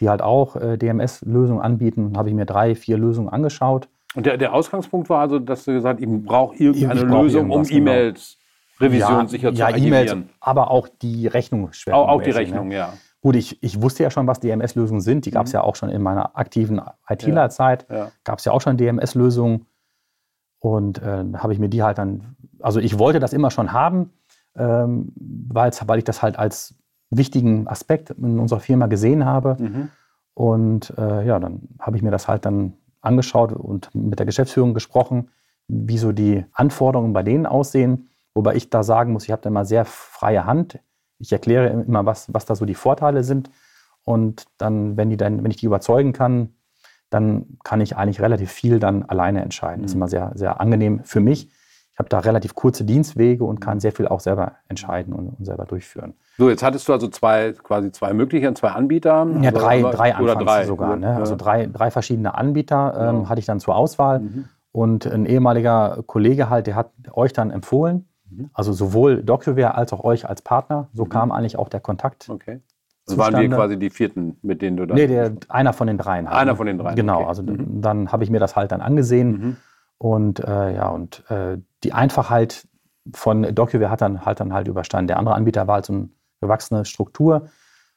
die 0.00 0.08
halt 0.08 0.22
auch 0.22 0.56
äh, 0.56 0.76
DMS-Lösungen 0.76 1.60
anbieten. 1.60 2.16
Habe 2.16 2.28
ich 2.28 2.34
mir 2.34 2.46
drei, 2.46 2.74
vier 2.74 2.98
Lösungen 2.98 3.28
angeschaut 3.28 3.88
und 4.14 4.26
der, 4.26 4.36
der 4.36 4.52
Ausgangspunkt 4.54 5.08
war 5.08 5.20
also, 5.20 5.38
dass 5.38 5.64
du 5.64 5.72
gesagt 5.72 6.00
hast, 6.00 6.08
ich 6.08 6.24
brauche 6.24 6.56
irgendeine 6.56 7.04
brauch 7.04 7.22
Lösung, 7.22 7.50
um 7.50 7.62
genau. 7.62 7.76
E-Mails, 7.76 8.38
Revision 8.80 9.20
ja, 9.20 9.26
sicher 9.26 9.54
zu 9.54 9.60
ja, 9.60 9.76
E-Mails, 9.76 10.16
aber 10.40 10.70
auch 10.70 10.88
die 10.88 11.26
Rechnung. 11.26 11.70
Auch, 11.90 12.08
auch 12.08 12.22
die 12.22 12.30
Rechnung, 12.30 12.68
ne? 12.68 12.74
ja. 12.74 12.92
Gut, 13.22 13.36
ich, 13.36 13.62
ich 13.62 13.82
wusste 13.82 14.02
ja 14.02 14.10
schon, 14.10 14.26
was 14.26 14.40
DMS-Lösungen 14.40 15.02
sind. 15.02 15.26
Die 15.26 15.30
gab 15.30 15.46
es 15.46 15.52
mhm. 15.52 15.58
ja 15.58 15.62
auch 15.62 15.76
schon 15.76 15.90
in 15.90 16.00
meiner 16.02 16.36
aktiven 16.38 16.80
ITler-Zeit. 17.06 17.86
Ja, 17.90 17.96
ja. 17.96 18.12
Gab 18.24 18.38
es 18.38 18.46
ja 18.46 18.52
auch 18.52 18.62
schon 18.62 18.78
DMS-Lösungen. 18.78 19.66
Und 20.58 21.02
äh, 21.02 21.24
habe 21.36 21.52
ich 21.52 21.58
mir 21.58 21.68
die 21.68 21.82
halt 21.82 21.98
dann, 21.98 22.36
also 22.60 22.80
ich 22.80 22.98
wollte 22.98 23.20
das 23.20 23.32
immer 23.32 23.50
schon 23.50 23.72
haben, 23.72 24.10
ähm, 24.56 25.12
weil 25.16 25.70
ich 25.98 26.04
das 26.04 26.22
halt 26.22 26.38
als 26.38 26.74
wichtigen 27.10 27.68
Aspekt 27.68 28.10
in 28.10 28.38
unserer 28.38 28.60
Firma 28.60 28.86
gesehen 28.86 29.24
habe. 29.24 29.56
Mhm. 29.58 29.88
Und 30.34 30.94
äh, 30.96 31.26
ja, 31.26 31.38
dann 31.38 31.68
habe 31.78 31.96
ich 31.96 32.02
mir 32.02 32.10
das 32.10 32.28
halt 32.28 32.44
dann 32.44 32.74
angeschaut 33.00 33.52
und 33.52 33.92
mit 33.94 34.18
der 34.18 34.26
Geschäftsführung 34.26 34.74
gesprochen, 34.74 35.28
wie 35.68 35.98
so 35.98 36.12
die 36.12 36.44
Anforderungen 36.52 37.12
bei 37.12 37.22
denen 37.22 37.46
aussehen. 37.46 38.08
Wobei 38.34 38.54
ich 38.54 38.70
da 38.70 38.82
sagen 38.82 39.12
muss, 39.12 39.24
ich 39.24 39.32
habe 39.32 39.42
da 39.42 39.50
immer 39.50 39.64
sehr 39.64 39.84
freie 39.84 40.46
Hand. 40.46 40.78
Ich 41.18 41.32
erkläre 41.32 41.68
immer, 41.68 42.06
was, 42.06 42.32
was 42.32 42.46
da 42.46 42.54
so 42.54 42.64
die 42.64 42.74
Vorteile 42.74 43.24
sind. 43.24 43.50
Und 44.04 44.46
dann, 44.56 44.96
wenn, 44.96 45.10
die 45.10 45.16
dann, 45.16 45.42
wenn 45.42 45.50
ich 45.50 45.58
die 45.58 45.66
überzeugen 45.66 46.12
kann, 46.12 46.54
dann 47.10 47.58
kann 47.64 47.80
ich 47.80 47.96
eigentlich 47.96 48.20
relativ 48.20 48.52
viel 48.52 48.78
dann 48.78 49.02
alleine 49.02 49.42
entscheiden. 49.42 49.82
Das 49.82 49.90
ist 49.90 49.94
mhm. 49.96 50.02
immer 50.02 50.08
sehr, 50.08 50.32
sehr 50.36 50.60
angenehm 50.60 51.00
für 51.04 51.20
mich 51.20 51.50
habe 52.00 52.08
da 52.08 52.18
relativ 52.18 52.54
kurze 52.54 52.84
Dienstwege 52.84 53.44
und 53.44 53.60
kann 53.60 53.78
sehr 53.78 53.92
viel 53.92 54.08
auch 54.08 54.20
selber 54.20 54.54
entscheiden 54.68 55.12
und, 55.12 55.28
und 55.28 55.44
selber 55.44 55.66
durchführen. 55.66 56.14
So, 56.38 56.48
jetzt 56.48 56.62
hattest 56.62 56.88
du 56.88 56.92
also 56.92 57.08
zwei, 57.08 57.52
quasi 57.52 57.92
zwei 57.92 58.12
Möglichkeiten, 58.14 58.56
zwei 58.56 58.70
Anbieter. 58.70 59.26
Ja, 59.42 59.50
drei, 59.50 59.80
aber, 59.80 59.90
drei 59.92 60.14
anfangs 60.14 60.44
drei, 60.44 60.64
sogar. 60.64 60.96
Ne? 60.96 61.14
Also 61.14 61.36
drei, 61.36 61.66
drei 61.66 61.90
verschiedene 61.90 62.34
Anbieter 62.34 63.10
ähm, 63.10 63.22
ja. 63.22 63.28
hatte 63.28 63.38
ich 63.38 63.46
dann 63.46 63.60
zur 63.60 63.76
Auswahl. 63.76 64.20
Mhm. 64.20 64.44
Und 64.72 65.06
ein 65.06 65.26
ehemaliger 65.26 66.02
Kollege 66.06 66.48
halt, 66.48 66.66
der 66.66 66.74
hat 66.76 66.90
euch 67.12 67.32
dann 67.32 67.50
empfohlen. 67.50 68.08
Mhm. 68.30 68.50
Also 68.54 68.72
sowohl 68.72 69.22
DocuWare 69.22 69.74
als 69.74 69.92
auch 69.92 70.02
euch 70.02 70.28
als 70.28 70.42
Partner. 70.42 70.88
So 70.94 71.04
mhm. 71.04 71.10
kam 71.10 71.32
eigentlich 71.32 71.58
auch 71.58 71.68
der 71.68 71.80
Kontakt. 71.80 72.28
Okay. 72.28 72.60
Das 73.06 73.18
waren 73.18 73.36
wir 73.36 73.48
quasi 73.48 73.78
die 73.78 73.90
vierten, 73.90 74.38
mit 74.42 74.62
denen 74.62 74.76
du 74.76 74.86
dann. 74.86 74.96
Nee, 74.96 75.08
der, 75.08 75.32
einer 75.48 75.72
von 75.72 75.86
den 75.86 75.98
dreien. 75.98 76.28
Halt, 76.28 76.38
einer 76.38 76.52
ne? 76.52 76.56
von 76.56 76.66
den 76.66 76.78
dreien. 76.78 76.96
Genau, 76.96 77.20
okay. 77.20 77.28
also 77.28 77.42
mhm. 77.42 77.82
dann 77.82 78.12
habe 78.12 78.24
ich 78.24 78.30
mir 78.30 78.40
das 78.40 78.56
halt 78.56 78.72
dann 78.72 78.80
angesehen. 78.80 79.56
Und 80.00 80.40
äh, 80.40 80.76
ja, 80.76 80.88
und 80.88 81.30
äh, 81.30 81.58
die 81.84 81.92
Einfachheit 81.92 82.66
von 83.12 83.42
DocuWare 83.54 83.90
hat 83.90 84.00
dann 84.00 84.24
halt 84.24 84.40
dann 84.40 84.54
halt 84.54 84.66
überstanden. 84.66 85.08
Der 85.08 85.18
andere 85.18 85.34
Anbieter 85.34 85.66
war 85.66 85.74
halt 85.74 85.84
so 85.84 85.92
eine 85.92 86.08
gewachsene 86.40 86.86
Struktur 86.86 87.50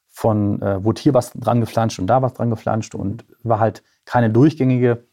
von, 0.10 0.62
äh, 0.62 0.84
wurde 0.84 1.02
hier 1.02 1.14
was 1.14 1.32
dran 1.32 1.62
geflanscht 1.62 2.00
und 2.00 2.08
da 2.08 2.22
was 2.22 2.34
dran 2.34 2.50
geflanscht 2.50 2.94
und 2.94 3.24
war 3.42 3.60
halt 3.60 3.84
keine 4.04 4.30
durchgängige 4.30 5.06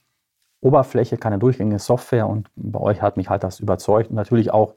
Oberfläche, 0.61 1.17
keine 1.17 1.39
durchgängige 1.39 1.79
Software 1.79 2.27
und 2.27 2.51
bei 2.57 2.81
euch 2.81 3.01
hat 3.01 3.17
mich 3.17 3.31
halt 3.31 3.45
das 3.45 3.61
überzeugt 3.61 4.11
und 4.11 4.17
natürlich 4.17 4.51
auch 4.51 4.75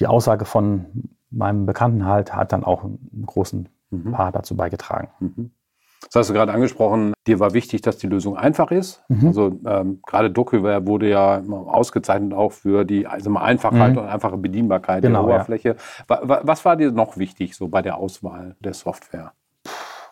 die 0.00 0.08
Aussage 0.08 0.44
von 0.44 0.86
meinem 1.30 1.66
Bekannten 1.66 2.04
halt 2.04 2.34
hat 2.34 2.50
dann 2.50 2.64
auch 2.64 2.82
einen 2.82 3.24
großen 3.24 3.68
mhm. 3.90 4.10
Part 4.10 4.34
dazu 4.34 4.56
beigetragen. 4.56 5.08
Mhm. 5.20 5.50
Das 6.12 6.20
hast 6.20 6.30
du 6.30 6.34
gerade 6.34 6.52
angesprochen. 6.52 7.14
Dir 7.26 7.40
war 7.40 7.52
wichtig, 7.52 7.82
dass 7.82 7.98
die 7.98 8.06
Lösung 8.06 8.36
einfach 8.36 8.70
ist. 8.70 9.02
Mhm. 9.08 9.26
Also 9.28 9.60
ähm, 9.66 10.00
gerade 10.06 10.30
DocuWare 10.30 10.86
wurde 10.86 11.08
ja 11.08 11.42
ausgezeichnet 11.42 12.32
auch 12.32 12.52
für 12.52 12.84
die 12.84 13.06
also 13.06 13.34
Einfachheit 13.36 13.92
mhm. 13.92 13.98
und 13.98 14.06
einfache 14.06 14.36
Bedienbarkeit 14.36 15.02
genau, 15.02 15.26
der 15.26 15.34
Oberfläche. 15.34 15.76
Ja. 16.08 16.18
Was 16.42 16.64
war 16.64 16.76
dir 16.76 16.92
noch 16.92 17.16
wichtig 17.16 17.56
so 17.56 17.68
bei 17.68 17.82
der 17.82 17.98
Auswahl 17.98 18.56
der 18.60 18.74
Software? 18.74 19.32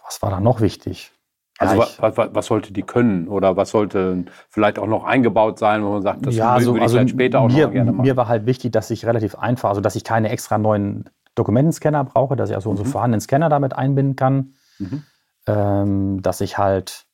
Was 0.05 0.21
war 0.23 0.31
da 0.31 0.41
noch 0.41 0.61
wichtig? 0.61 1.13
Also 1.59 1.77
ja, 1.77 1.81
was, 1.81 2.17
was, 2.17 2.35
was, 2.35 2.47
sollte 2.47 2.73
die 2.73 2.83
können 2.83 3.29
oder 3.29 3.57
was 3.57 3.71
sollte 3.71 4.25
vielleicht 4.51 4.81
auch 4.81 4.89
noch 4.89 5.05
eingebaut 5.05 5.57
sein, 5.61 5.85
wo 5.85 5.91
man 5.91 6.03
sagt, 6.03 6.27
das 6.27 6.35
ja, 6.35 6.47
würde, 6.47 6.55
also, 6.55 6.77
ich 6.77 6.83
also 6.83 7.09
später 7.09 7.41
auch 7.41 7.49
mir, 7.49 7.67
noch 7.67 7.73
gerne 7.73 7.93
machen? 7.93 8.03
Mir 8.03 8.17
war 8.17 8.27
halt 8.27 8.45
wichtig, 8.45 8.73
dass 8.73 8.91
ich 8.91 9.07
relativ 9.07 9.37
einfach, 9.37 9.69
also 9.69 9.81
dass 9.81 9.95
ich 9.95 10.03
keine 10.03 10.31
extra 10.31 10.59
neuen 10.59 11.05
Dokumentenscanner 11.37 12.03
brauche, 12.03 12.35
dass 12.35 12.51
ich 12.51 12.57
also 12.57 12.71
mhm. 12.71 12.73
unsere 12.73 12.89
vorhandenen 12.89 13.21
Scanner 13.21 13.49
damit 13.49 13.73
einbinden 13.73 14.17
kann. 14.17 14.55
Mhm 14.81 15.05
ähm, 15.47 16.23
dass 16.23 16.41
ich 16.41 16.59
halt 16.59 17.07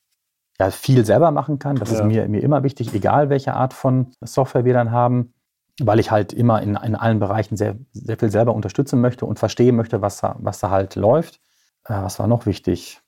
ja, 0.59 0.71
viel 0.71 1.05
selber 1.05 1.31
machen 1.31 1.59
kann. 1.59 1.77
Das 1.77 1.91
ja. 1.91 1.99
ist 1.99 2.05
mir, 2.05 2.29
mir 2.29 2.43
immer 2.43 2.63
wichtig, 2.63 2.93
egal 2.95 3.31
welche 3.31 3.55
Art 3.55 3.73
von 3.73 4.13
Software 4.21 4.65
wir 4.65 4.75
dann 4.75 4.91
haben, 4.91 5.33
weil 5.81 5.99
ich 5.99 6.11
halt 6.11 6.33
immer 6.33 6.61
in, 6.63 6.77
in 6.77 6.95
allen 6.95 7.19
Bereichen 7.19 7.57
sehr, 7.57 7.77
sehr 7.93 8.19
viel 8.19 8.31
selber 8.31 8.55
unterstützen 8.55 9.01
möchte 9.01 9.25
und 9.25 9.39
verstehen 9.39 9.77
möchte, 9.77 10.03
was 10.03 10.21
da, 10.21 10.37
was 10.39 10.61
da 10.61 10.71
halt 10.71 10.97
läuft. 10.97 11.41
Äh, 11.85 11.95
was 11.95 12.19
war 12.19 12.27
noch 12.27 12.45
wichtig? 12.47 13.01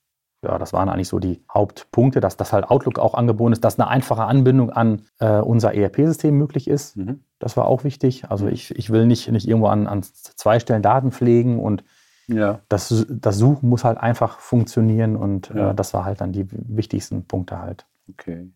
Ja, 0.44 0.58
das 0.58 0.72
waren 0.72 0.88
eigentlich 0.88 1.08
so 1.08 1.20
die 1.20 1.44
Hauptpunkte, 1.52 2.20
dass 2.20 2.36
das 2.36 2.52
halt 2.52 2.68
Outlook 2.68 2.98
auch 2.98 3.14
angeboten 3.14 3.52
ist, 3.52 3.62
dass 3.62 3.78
eine 3.78 3.88
einfache 3.88 4.24
Anbindung 4.24 4.70
an 4.70 5.02
äh, 5.20 5.38
unser 5.38 5.74
ERP-System 5.74 6.36
möglich 6.36 6.66
ist. 6.66 6.96
Mhm. 6.96 7.22
Das 7.38 7.56
war 7.56 7.66
auch 7.66 7.84
wichtig. 7.84 8.28
Also 8.28 8.46
mhm. 8.46 8.52
ich, 8.52 8.76
ich 8.76 8.90
will 8.90 9.06
nicht, 9.06 9.30
nicht 9.30 9.46
irgendwo 9.46 9.68
an, 9.68 9.86
an 9.86 10.02
zwei 10.02 10.58
Stellen 10.58 10.82
Daten 10.82 11.12
pflegen 11.12 11.60
und 11.60 11.84
ja. 12.26 12.60
Das, 12.68 13.06
das 13.08 13.38
Suchen 13.38 13.68
muss 13.68 13.84
halt 13.84 13.98
einfach 13.98 14.38
funktionieren 14.38 15.16
und 15.16 15.50
äh, 15.50 15.58
ja. 15.58 15.70
äh, 15.70 15.74
das 15.74 15.94
war 15.94 16.04
halt 16.04 16.20
dann 16.20 16.32
die 16.32 16.46
wichtigsten 16.50 17.24
Punkte 17.24 17.58
halt. 17.58 17.86
Okay. 18.10 18.50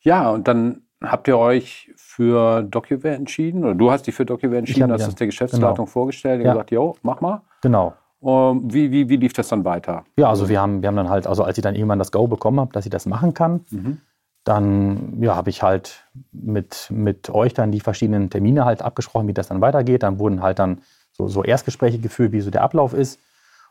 Ja, 0.00 0.30
und 0.30 0.48
dann 0.48 0.82
habt 1.02 1.28
ihr 1.28 1.38
euch 1.38 1.92
für 1.96 2.62
DocuWare 2.62 3.14
entschieden 3.14 3.64
oder 3.64 3.74
du 3.74 3.90
hast 3.90 4.06
dich 4.06 4.14
für 4.14 4.24
DocuWare 4.24 4.58
entschieden, 4.58 4.90
hast 4.92 5.06
es 5.06 5.14
der 5.14 5.26
Geschäftsleitung 5.26 5.74
genau. 5.74 5.86
vorgestellt 5.86 6.40
und 6.40 6.46
ja. 6.46 6.52
gesagt, 6.52 6.70
jo, 6.70 6.96
mach 7.02 7.20
mal. 7.20 7.42
Genau. 7.62 7.94
Um, 8.20 8.62
ähm, 8.62 8.72
wie, 8.72 8.90
wie, 8.90 9.08
wie 9.08 9.16
lief 9.16 9.34
das 9.34 9.48
dann 9.48 9.64
weiter? 9.64 10.04
Ja, 10.16 10.30
also 10.30 10.48
wir 10.48 10.60
haben, 10.60 10.80
wir 10.80 10.88
haben 10.88 10.96
dann 10.96 11.10
halt, 11.10 11.26
also 11.26 11.44
als 11.44 11.58
ich 11.58 11.62
dann 11.62 11.74
irgendwann 11.74 11.98
das 11.98 12.12
Go 12.12 12.26
bekommen 12.26 12.60
habe, 12.60 12.72
dass 12.72 12.86
ich 12.86 12.90
das 12.90 13.04
machen 13.04 13.34
kann, 13.34 13.66
mhm. 13.70 13.98
dann 14.44 15.22
ja, 15.22 15.36
habe 15.36 15.50
ich 15.50 15.62
halt 15.62 16.06
mit, 16.32 16.88
mit 16.90 17.28
euch 17.28 17.52
dann 17.52 17.72
die 17.72 17.80
verschiedenen 17.80 18.30
Termine 18.30 18.64
halt 18.64 18.80
abgesprochen, 18.80 19.28
wie 19.28 19.34
das 19.34 19.48
dann 19.48 19.60
weitergeht. 19.60 20.02
Dann 20.02 20.18
wurden 20.18 20.42
halt 20.42 20.58
dann 20.58 20.80
so, 21.16 21.28
so 21.28 21.42
Erstgespräche 21.42 21.98
geführt, 21.98 22.32
wie 22.32 22.40
so 22.40 22.50
der 22.50 22.62
Ablauf 22.62 22.92
ist. 22.92 23.20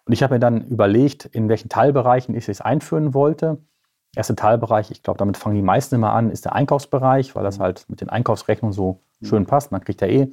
Und 0.06 0.14
ich 0.14 0.24
habe 0.24 0.36
mir 0.36 0.40
dann 0.40 0.66
überlegt, 0.68 1.26
in 1.26 1.50
welchen 1.50 1.70
Teilbereichen 1.70 2.36
ich 2.36 2.48
es 2.50 2.62
einführen 2.62 3.14
wollte. 3.14 3.58
Erster 4.16 4.36
Teilbereich, 4.36 4.92
ich 4.92 5.04
glaube, 5.04 5.18
damit 5.18 5.38
fangen 5.38 5.56
die 5.56 5.62
meisten 5.62 5.96
immer 5.96 6.14
an, 6.14 6.32
ist 6.32 6.46
der 6.46 6.54
Einkaufsbereich, 6.54 7.36
weil 7.36 7.44
das 7.44 7.60
halt 7.60 7.86
mit 7.90 8.02
den 8.02 8.10
Einkaufsrechnungen 8.10 8.74
so 8.74 9.02
schön 9.22 9.46
passt. 9.46 9.72
Man 9.72 9.82
kriegt 9.82 10.02
ja 10.02 10.08
eh 10.08 10.32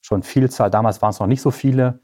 schon 0.00 0.22
Vielzahl, 0.22 0.70
damals 0.70 1.02
waren 1.02 1.10
es 1.10 1.20
noch 1.20 1.26
nicht 1.26 1.42
so 1.42 1.50
viele, 1.50 2.00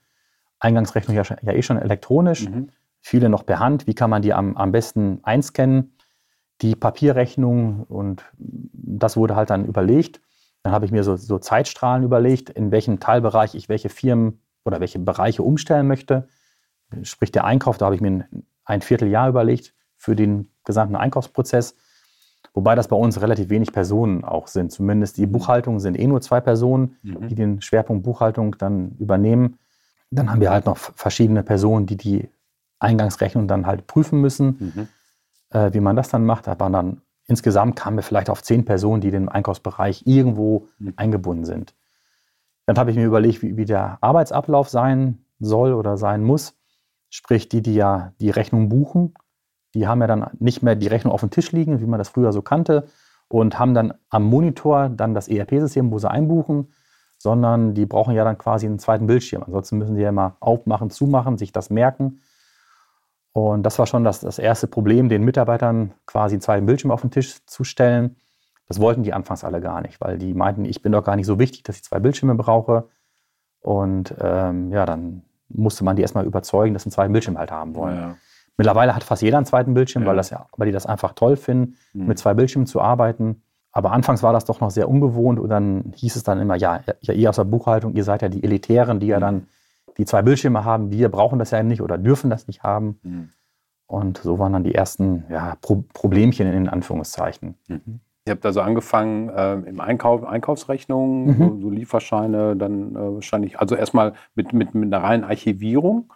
Eingangsrechnungen 0.58 1.22
ja, 1.22 1.36
ja 1.42 1.52
eh 1.52 1.62
schon 1.62 1.78
elektronisch, 1.78 2.48
mhm. 2.48 2.70
viele 3.00 3.28
noch 3.28 3.46
per 3.46 3.58
Hand. 3.58 3.86
Wie 3.86 3.94
kann 3.94 4.10
man 4.10 4.22
die 4.22 4.32
am, 4.32 4.56
am 4.56 4.72
besten 4.72 5.20
einscannen? 5.22 5.96
Die 6.62 6.76
Papierrechnung 6.76 7.84
und 7.84 8.24
das 8.38 9.16
wurde 9.16 9.36
halt 9.36 9.50
dann 9.50 9.64
überlegt. 9.64 10.20
Dann 10.62 10.72
habe 10.72 10.86
ich 10.86 10.92
mir 10.92 11.04
so, 11.04 11.16
so 11.16 11.38
Zeitstrahlen 11.38 12.04
überlegt, 12.04 12.48
in 12.50 12.70
welchem 12.70 13.00
Teilbereich 13.00 13.54
ich 13.54 13.68
welche 13.68 13.88
Firmen 13.88 14.40
oder 14.64 14.80
welche 14.80 14.98
Bereiche 14.98 15.42
umstellen 15.42 15.86
möchte. 15.86 16.28
Sprich 17.02 17.32
der 17.32 17.44
Einkauf, 17.44 17.78
da 17.78 17.86
habe 17.86 17.94
ich 17.94 18.00
mir 18.00 18.26
ein 18.64 18.82
Vierteljahr 18.82 19.28
überlegt 19.28 19.74
für 19.96 20.16
den 20.16 20.48
gesamten 20.64 20.96
Einkaufsprozess. 20.96 21.76
Wobei 22.52 22.74
das 22.74 22.88
bei 22.88 22.96
uns 22.96 23.20
relativ 23.20 23.48
wenig 23.48 23.72
Personen 23.72 24.24
auch 24.24 24.46
sind. 24.46 24.70
Zumindest 24.70 25.16
die 25.16 25.26
Buchhaltung 25.26 25.80
sind 25.80 25.98
eh 25.98 26.06
nur 26.06 26.20
zwei 26.20 26.40
Personen, 26.40 26.96
mhm. 27.02 27.28
die 27.28 27.34
den 27.34 27.60
Schwerpunkt 27.60 28.04
Buchhaltung 28.04 28.56
dann 28.58 28.92
übernehmen. 28.98 29.58
Dann 30.10 30.30
haben 30.30 30.40
wir 30.40 30.50
halt 30.50 30.66
noch 30.66 30.76
verschiedene 30.76 31.42
Personen, 31.42 31.86
die 31.86 31.96
die 31.96 32.28
Eingangsrechnung 32.78 33.48
dann 33.48 33.66
halt 33.66 33.86
prüfen 33.86 34.20
müssen. 34.20 34.72
Mhm. 34.74 34.88
Äh, 35.50 35.72
wie 35.72 35.80
man 35.80 35.96
das 35.96 36.08
dann 36.08 36.24
macht, 36.24 36.46
da 36.46 36.58
waren 36.60 36.72
dann 36.72 37.02
insgesamt 37.26 37.76
kamen 37.76 37.96
wir 37.96 38.02
vielleicht 38.02 38.30
auf 38.30 38.42
zehn 38.42 38.64
Personen, 38.64 39.00
die 39.00 39.10
den 39.10 39.28
Einkaufsbereich 39.28 40.06
irgendwo 40.06 40.68
mhm. 40.78 40.92
eingebunden 40.96 41.44
sind. 41.44 41.74
Dann 42.66 42.78
habe 42.78 42.90
ich 42.90 42.96
mir 42.96 43.06
überlegt, 43.06 43.42
wie, 43.42 43.56
wie, 43.56 43.64
der 43.64 43.98
Arbeitsablauf 44.00 44.68
sein 44.68 45.24
soll 45.38 45.72
oder 45.74 45.96
sein 45.96 46.22
muss. 46.22 46.54
Sprich, 47.10 47.48
die, 47.48 47.62
die 47.62 47.74
ja 47.74 48.12
die 48.20 48.30
Rechnung 48.30 48.68
buchen, 48.68 49.14
die 49.74 49.86
haben 49.86 50.00
ja 50.00 50.06
dann 50.06 50.26
nicht 50.38 50.62
mehr 50.62 50.76
die 50.76 50.86
Rechnung 50.86 51.12
auf 51.12 51.20
dem 51.20 51.30
Tisch 51.30 51.52
liegen, 51.52 51.80
wie 51.80 51.86
man 51.86 51.98
das 51.98 52.08
früher 52.08 52.32
so 52.32 52.42
kannte, 52.42 52.86
und 53.28 53.58
haben 53.58 53.74
dann 53.74 53.94
am 54.08 54.24
Monitor 54.24 54.88
dann 54.88 55.14
das 55.14 55.28
ERP-System, 55.28 55.90
wo 55.90 55.98
sie 55.98 56.10
einbuchen, 56.10 56.72
sondern 57.18 57.74
die 57.74 57.86
brauchen 57.86 58.14
ja 58.14 58.24
dann 58.24 58.38
quasi 58.38 58.66
einen 58.66 58.78
zweiten 58.78 59.06
Bildschirm. 59.06 59.42
Ansonsten 59.44 59.78
müssen 59.78 59.96
sie 59.96 60.02
ja 60.02 60.10
immer 60.10 60.36
aufmachen, 60.40 60.90
zumachen, 60.90 61.38
sich 61.38 61.52
das 61.52 61.70
merken. 61.70 62.20
Und 63.32 63.64
das 63.64 63.78
war 63.78 63.86
schon 63.86 64.04
das, 64.04 64.20
das 64.20 64.38
erste 64.38 64.68
Problem, 64.68 65.08
den 65.08 65.24
Mitarbeitern 65.24 65.92
quasi 66.06 66.34
einen 66.34 66.40
zweiten 66.40 66.66
Bildschirm 66.66 66.90
auf 66.90 67.00
den 67.00 67.10
Tisch 67.10 67.44
zu 67.46 67.64
stellen. 67.64 68.16
Das 68.66 68.80
wollten 68.80 69.02
die 69.02 69.12
anfangs 69.12 69.44
alle 69.44 69.60
gar 69.60 69.80
nicht, 69.82 70.00
weil 70.00 70.18
die 70.18 70.34
meinten, 70.34 70.64
ich 70.64 70.82
bin 70.82 70.92
doch 70.92 71.04
gar 71.04 71.16
nicht 71.16 71.26
so 71.26 71.38
wichtig, 71.38 71.64
dass 71.64 71.76
ich 71.76 71.84
zwei 71.84 71.98
Bildschirme 71.98 72.34
brauche. 72.34 72.88
Und 73.60 74.14
ähm, 74.20 74.72
ja, 74.72 74.86
dann 74.86 75.22
musste 75.48 75.84
man 75.84 75.96
die 75.96 76.02
erstmal 76.02 76.26
überzeugen, 76.26 76.74
dass 76.74 76.82
sie 76.82 76.88
einen 76.88 76.92
zweiten 76.92 77.12
Bildschirm 77.12 77.38
halt 77.38 77.50
haben 77.50 77.74
wollen. 77.74 77.96
Ja. 77.96 78.16
Mittlerweile 78.56 78.94
hat 78.94 79.04
fast 79.04 79.22
jeder 79.22 79.36
einen 79.36 79.46
zweiten 79.46 79.74
Bildschirm, 79.74 80.02
ja. 80.02 80.08
weil, 80.08 80.16
das 80.16 80.34
weil 80.56 80.66
die 80.66 80.72
das 80.72 80.86
einfach 80.86 81.12
toll 81.12 81.36
finden, 81.36 81.76
mhm. 81.92 82.06
mit 82.06 82.18
zwei 82.18 82.34
Bildschirmen 82.34 82.66
zu 82.66 82.80
arbeiten. 82.80 83.42
Aber 83.72 83.90
anfangs 83.90 84.22
war 84.22 84.32
das 84.32 84.44
doch 84.44 84.60
noch 84.60 84.70
sehr 84.70 84.88
ungewohnt 84.88 85.40
und 85.40 85.48
dann 85.48 85.92
hieß 85.96 86.14
es 86.14 86.22
dann 86.22 86.40
immer, 86.40 86.54
ja, 86.54 86.80
ja 87.00 87.12
ihr 87.12 87.28
aus 87.28 87.36
der 87.36 87.44
Buchhaltung, 87.44 87.94
ihr 87.94 88.04
seid 88.04 88.22
ja 88.22 88.28
die 88.28 88.44
Elitären, 88.44 89.00
die 89.00 89.08
ja 89.08 89.16
mhm. 89.16 89.22
dann 89.22 89.46
die 89.98 90.04
zwei 90.04 90.22
Bildschirme 90.22 90.64
haben, 90.64 90.90
wir 90.90 91.08
brauchen 91.08 91.38
das 91.38 91.50
ja 91.50 91.62
nicht 91.62 91.82
oder 91.82 91.98
dürfen 91.98 92.30
das 92.30 92.46
nicht 92.46 92.62
haben. 92.62 92.98
Mhm. 93.02 93.30
Und 93.86 94.18
so 94.18 94.38
waren 94.38 94.52
dann 94.52 94.64
die 94.64 94.74
ersten 94.74 95.24
ja, 95.28 95.56
Pro 95.60 95.84
Problemchen 95.92 96.52
in 96.52 96.68
Anführungszeichen. 96.68 97.56
Mhm. 97.68 98.00
Ihr 98.26 98.32
habt 98.32 98.46
also 98.46 98.62
angefangen 98.62 99.28
äh, 99.28 99.54
im 99.68 99.80
Einkauf, 99.80 100.24
Einkaufsrechnungen, 100.24 101.26
mhm. 101.26 101.36
so, 101.36 101.60
so, 101.60 101.70
Lieferscheine, 101.70 102.56
dann 102.56 102.96
äh, 102.96 103.14
wahrscheinlich, 103.14 103.60
also 103.60 103.74
erstmal 103.74 104.14
mit, 104.34 104.54
mit, 104.54 104.74
mit 104.74 104.92
einer 104.92 105.04
reinen 105.04 105.24
Archivierung? 105.24 106.10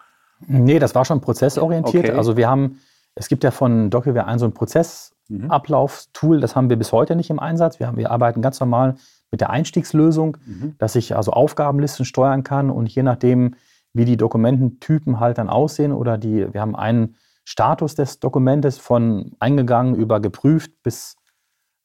Nee, 0.46 0.78
das 0.78 0.94
war 0.94 1.04
schon 1.04 1.20
prozessorientiert. 1.20 2.06
Okay. 2.06 2.16
Also 2.16 2.38
wir 2.38 2.48
haben, 2.48 2.78
es 3.14 3.28
gibt 3.28 3.44
ja 3.44 3.50
von 3.50 3.90
DocuWare 3.90 4.24
ein 4.24 4.38
so 4.38 4.46
ein 4.46 4.54
Prozessablaufstool, 4.54 6.40
das 6.40 6.56
haben 6.56 6.70
wir 6.70 6.78
bis 6.78 6.92
heute 6.92 7.14
nicht 7.14 7.28
im 7.28 7.40
Einsatz. 7.40 7.78
Wir, 7.78 7.88
haben, 7.88 7.98
wir 7.98 8.10
arbeiten 8.10 8.40
ganz 8.40 8.58
normal 8.58 8.94
mit 9.30 9.42
der 9.42 9.50
Einstiegslösung, 9.50 10.38
mhm. 10.46 10.76
dass 10.78 10.96
ich 10.96 11.14
also 11.14 11.32
Aufgabenlisten 11.32 12.06
steuern 12.06 12.42
kann 12.42 12.70
und 12.70 12.88
je 12.88 13.02
nachdem, 13.02 13.54
wie 13.92 14.06
die 14.06 14.16
Dokumententypen 14.16 15.20
halt 15.20 15.36
dann 15.36 15.50
aussehen 15.50 15.92
oder 15.92 16.16
die, 16.16 16.54
wir 16.54 16.62
haben 16.62 16.74
einen 16.74 17.16
Status 17.44 17.94
des 17.94 18.18
Dokumentes 18.18 18.78
von 18.78 19.32
eingegangen 19.40 19.94
über 19.94 20.20
geprüft 20.20 20.70
bis 20.82 21.17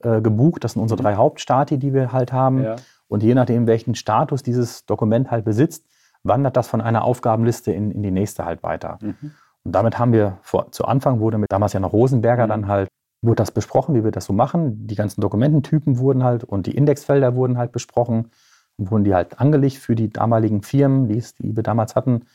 äh, 0.06 0.22
gebucht. 0.22 0.64
Das 0.64 0.74
sind 0.74 0.82
unsere 0.82 1.00
mhm. 1.00 1.04
drei 1.04 1.16
Hauptstati, 1.16 1.78
die 1.78 1.94
wir 1.94 2.12
halt 2.12 2.32
haben. 2.32 2.64
Ja. 2.64 2.76
Und 3.08 3.24
je 3.24 3.34
nachdem, 3.34 3.68
welchen 3.68 3.96
Status 3.96 4.44
dieses 4.44 4.86
Dokument 4.86 5.32
halt 5.32 5.46
besitzt, 5.46 5.86
wandert 6.24 6.58
das 6.58 6.68
von 6.68 6.82
einer 6.82 7.04
Aufgabenliste 7.04 7.72
in, 7.72 7.92
in 7.92 8.04
die 8.04 8.12
nächste 8.12 8.46
halt 8.46 8.64
weiter. 8.64 8.98
Mhm. 9.02 9.32
Und 9.64 9.72
damit 9.72 10.00
haben 10.00 10.14
wir 10.14 10.38
vor, 10.42 10.72
zu 10.72 10.86
Anfang 10.86 11.20
wurde 11.20 11.38
mit 11.38 11.52
damals 11.52 11.74
ja 11.74 11.80
noch 11.80 11.94
Rosenberger 11.94 12.46
mhm. 12.46 12.50
dann 12.50 12.68
halt, 12.68 12.90
wurde 13.22 13.38
das 13.38 13.52
besprochen, 13.52 13.96
wie 13.96 14.04
wir 14.04 14.12
das 14.12 14.26
so 14.26 14.34
machen. 14.34 14.88
Die 14.88 14.96
ganzen 14.96 15.22
Dokumententypen 15.22 15.98
wurden 15.98 16.24
halt 16.24 16.44
und 16.44 16.68
die 16.68 16.76
Indexfelder 16.76 17.36
wurden 17.36 17.58
halt 17.58 17.72
besprochen 17.72 18.30
wurden 18.78 19.04
die 19.04 19.14
halt 19.14 19.40
angelegt 19.40 19.78
für 19.78 19.96
die 19.96 20.10
damaligen 20.10 20.64
Firmen, 20.64 21.08
die, 21.08 21.18
es, 21.18 21.36
die 21.36 21.56
wir 21.56 21.64
damals 21.64 21.96
hatten. 21.96 22.26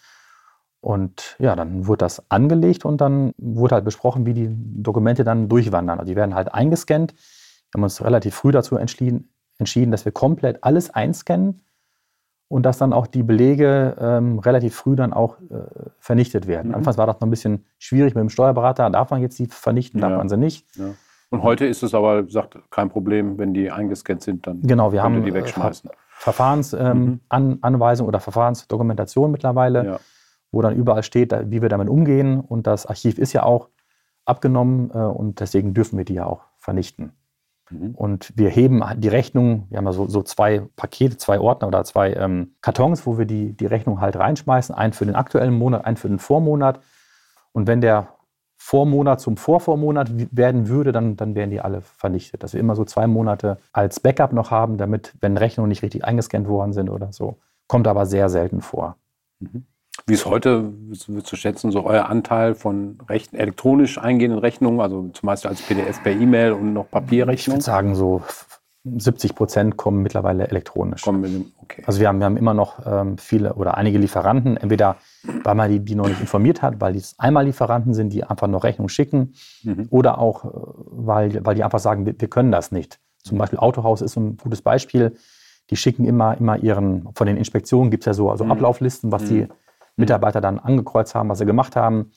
Und 0.80 1.36
ja, 1.40 1.56
dann 1.56 1.86
wurde 1.86 1.98
das 1.98 2.30
angelegt 2.30 2.84
und 2.84 3.00
dann 3.00 3.32
wurde 3.36 3.74
halt 3.74 3.84
besprochen, 3.84 4.26
wie 4.26 4.34
die 4.34 4.48
Dokumente 4.50 5.24
dann 5.24 5.48
durchwandern. 5.48 5.98
Also 5.98 6.10
die 6.10 6.16
werden 6.16 6.34
halt 6.34 6.54
eingescannt. 6.54 7.14
Wir 7.72 7.78
haben 7.78 7.84
uns 7.84 8.02
relativ 8.02 8.34
früh 8.34 8.52
dazu 8.52 8.76
entschieden, 8.76 9.30
entschieden 9.58 9.90
dass 9.90 10.04
wir 10.04 10.12
komplett 10.12 10.64
alles 10.64 10.90
einscannen 10.90 11.62
und 12.48 12.62
dass 12.64 12.78
dann 12.78 12.92
auch 12.92 13.06
die 13.06 13.22
Belege 13.22 13.96
ähm, 14.00 14.38
relativ 14.38 14.74
früh 14.74 14.96
dann 14.96 15.12
auch 15.12 15.38
äh, 15.40 15.90
vernichtet 15.98 16.46
werden. 16.46 16.68
Mhm. 16.68 16.76
Anfangs 16.76 16.96
war 16.96 17.06
das 17.06 17.16
noch 17.16 17.26
ein 17.26 17.30
bisschen 17.30 17.66
schwierig 17.78 18.14
mit 18.14 18.22
dem 18.22 18.30
Steuerberater. 18.30 18.88
Darf 18.90 19.10
man 19.10 19.20
jetzt 19.20 19.38
die 19.38 19.46
vernichten, 19.46 20.00
darf 20.00 20.12
ja. 20.12 20.16
man 20.16 20.28
sie 20.28 20.38
nicht? 20.38 20.66
Ja. 20.76 20.94
Und 21.30 21.42
heute 21.42 21.66
ist 21.66 21.82
es 21.82 21.92
aber, 21.92 22.26
sagt, 22.28 22.58
kein 22.70 22.88
Problem, 22.88 23.36
wenn 23.36 23.52
die 23.52 23.70
eingescannt 23.70 24.22
sind, 24.22 24.46
dann 24.46 24.62
genau, 24.62 24.92
wir 24.92 25.02
haben, 25.02 25.22
die 25.24 25.34
wegschmeißen. 25.34 25.90
Äh, 25.90 25.92
Verfahrensanweisung 26.10 27.20
ähm, 27.20 27.20
mhm. 27.30 28.08
oder 28.08 28.20
Verfahrensdokumentation 28.20 29.30
mittlerweile, 29.30 29.84
ja. 29.84 30.00
wo 30.50 30.62
dann 30.62 30.74
überall 30.74 31.02
steht, 31.02 31.34
wie 31.50 31.60
wir 31.60 31.68
damit 31.68 31.90
umgehen. 31.90 32.40
Und 32.40 32.66
das 32.66 32.86
Archiv 32.86 33.18
ist 33.18 33.34
ja 33.34 33.42
auch 33.42 33.68
abgenommen 34.24 34.90
äh, 34.90 34.98
und 34.98 35.40
deswegen 35.40 35.74
dürfen 35.74 35.98
wir 35.98 36.06
die 36.06 36.14
ja 36.14 36.26
auch 36.26 36.44
vernichten. 36.56 37.12
Mhm. 37.70 37.94
Und 37.94 38.32
wir 38.36 38.50
heben 38.50 38.82
die 38.96 39.08
Rechnung, 39.08 39.66
wir 39.70 39.78
haben 39.78 39.86
ja 39.86 39.92
so, 39.92 40.08
so 40.08 40.22
zwei 40.22 40.62
Pakete, 40.76 41.16
zwei 41.16 41.40
Ordner 41.40 41.68
oder 41.68 41.84
zwei 41.84 42.12
ähm, 42.14 42.54
Kartons, 42.60 43.06
wo 43.06 43.18
wir 43.18 43.26
die, 43.26 43.52
die 43.52 43.66
Rechnung 43.66 44.00
halt 44.00 44.16
reinschmeißen. 44.16 44.74
Einen 44.74 44.92
für 44.92 45.06
den 45.06 45.14
aktuellen 45.14 45.54
Monat, 45.54 45.84
einen 45.84 45.96
für 45.96 46.08
den 46.08 46.18
Vormonat. 46.18 46.80
Und 47.52 47.66
wenn 47.66 47.80
der 47.80 48.08
Vormonat 48.56 49.20
zum 49.20 49.36
Vorvormonat 49.36 50.10
werden 50.32 50.68
würde, 50.68 50.92
dann, 50.92 51.16
dann 51.16 51.34
wären 51.34 51.50
die 51.50 51.60
alle 51.60 51.80
vernichtet. 51.80 52.42
Dass 52.42 52.54
wir 52.54 52.60
immer 52.60 52.74
so 52.74 52.84
zwei 52.84 53.06
Monate 53.06 53.58
als 53.72 54.00
Backup 54.00 54.32
noch 54.32 54.50
haben, 54.50 54.78
damit, 54.78 55.14
wenn 55.20 55.36
Rechnungen 55.36 55.68
nicht 55.68 55.82
richtig 55.82 56.04
eingescannt 56.04 56.48
worden 56.48 56.72
sind 56.72 56.90
oder 56.90 57.12
so. 57.12 57.38
Kommt 57.68 57.86
aber 57.86 58.06
sehr 58.06 58.28
selten 58.28 58.60
vor. 58.60 58.96
Mhm. 59.38 59.66
Wie 60.08 60.14
ist 60.14 60.24
heute 60.24 60.72
zu 61.22 61.36
schätzen, 61.36 61.70
so 61.70 61.84
euer 61.84 62.06
Anteil 62.06 62.54
von 62.54 62.98
Recht, 63.10 63.34
elektronisch 63.34 63.98
eingehenden 63.98 64.38
Rechnungen, 64.38 64.80
also 64.80 65.08
zum 65.12 65.26
Beispiel 65.26 65.50
als 65.50 65.60
PDF 65.60 66.02
per 66.02 66.12
E-Mail 66.12 66.52
und 66.52 66.72
noch 66.72 66.90
Papierrechnungen? 66.90 67.60
Ich 67.60 67.66
würde 67.66 67.76
sagen, 67.76 67.94
so 67.94 68.22
70 68.84 69.34
Prozent 69.34 69.76
kommen 69.76 70.02
mittlerweile 70.02 70.48
elektronisch. 70.48 71.02
Kommen, 71.02 71.52
okay. 71.60 71.82
Also 71.86 72.00
wir 72.00 72.08
haben, 72.08 72.20
wir 72.20 72.24
haben 72.24 72.38
immer 72.38 72.54
noch 72.54 72.86
ähm, 72.86 73.18
viele 73.18 73.52
oder 73.52 73.76
einige 73.76 73.98
Lieferanten, 73.98 74.56
entweder 74.56 74.96
weil 75.44 75.54
man 75.54 75.70
die, 75.70 75.80
die 75.80 75.94
noch 75.94 76.08
nicht 76.08 76.22
informiert 76.22 76.62
hat, 76.62 76.80
weil 76.80 76.94
die 76.94 77.02
einmal 77.18 77.44
Lieferanten 77.44 77.92
sind, 77.92 78.10
die 78.10 78.24
einfach 78.24 78.46
noch 78.46 78.64
Rechnung 78.64 78.88
schicken, 78.88 79.34
mhm. 79.62 79.88
oder 79.90 80.18
auch, 80.18 80.44
äh, 80.46 80.48
weil, 80.86 81.44
weil 81.44 81.54
die 81.54 81.64
einfach 81.64 81.80
sagen, 81.80 82.06
wir, 82.06 82.18
wir, 82.18 82.28
können 82.28 82.50
das 82.50 82.72
nicht. 82.72 82.98
Zum 83.22 83.36
Beispiel 83.36 83.58
Autohaus 83.58 84.00
ist 84.00 84.16
ein 84.16 84.38
gutes 84.38 84.62
Beispiel. 84.62 85.16
Die 85.68 85.76
schicken 85.76 86.06
immer, 86.06 86.38
immer 86.38 86.56
ihren, 86.56 87.08
von 87.14 87.26
den 87.26 87.36
Inspektionen 87.36 87.90
gibt 87.90 88.04
es 88.04 88.06
ja 88.06 88.14
so 88.14 88.30
also 88.30 88.44
mhm. 88.44 88.52
Ablauflisten, 88.52 89.12
was 89.12 89.24
mhm. 89.24 89.28
die 89.28 89.48
Mitarbeiter 89.98 90.40
dann 90.40 90.58
angekreuzt 90.58 91.14
haben, 91.14 91.28
was 91.28 91.38
sie 91.38 91.46
gemacht 91.46 91.76
haben. 91.76 92.12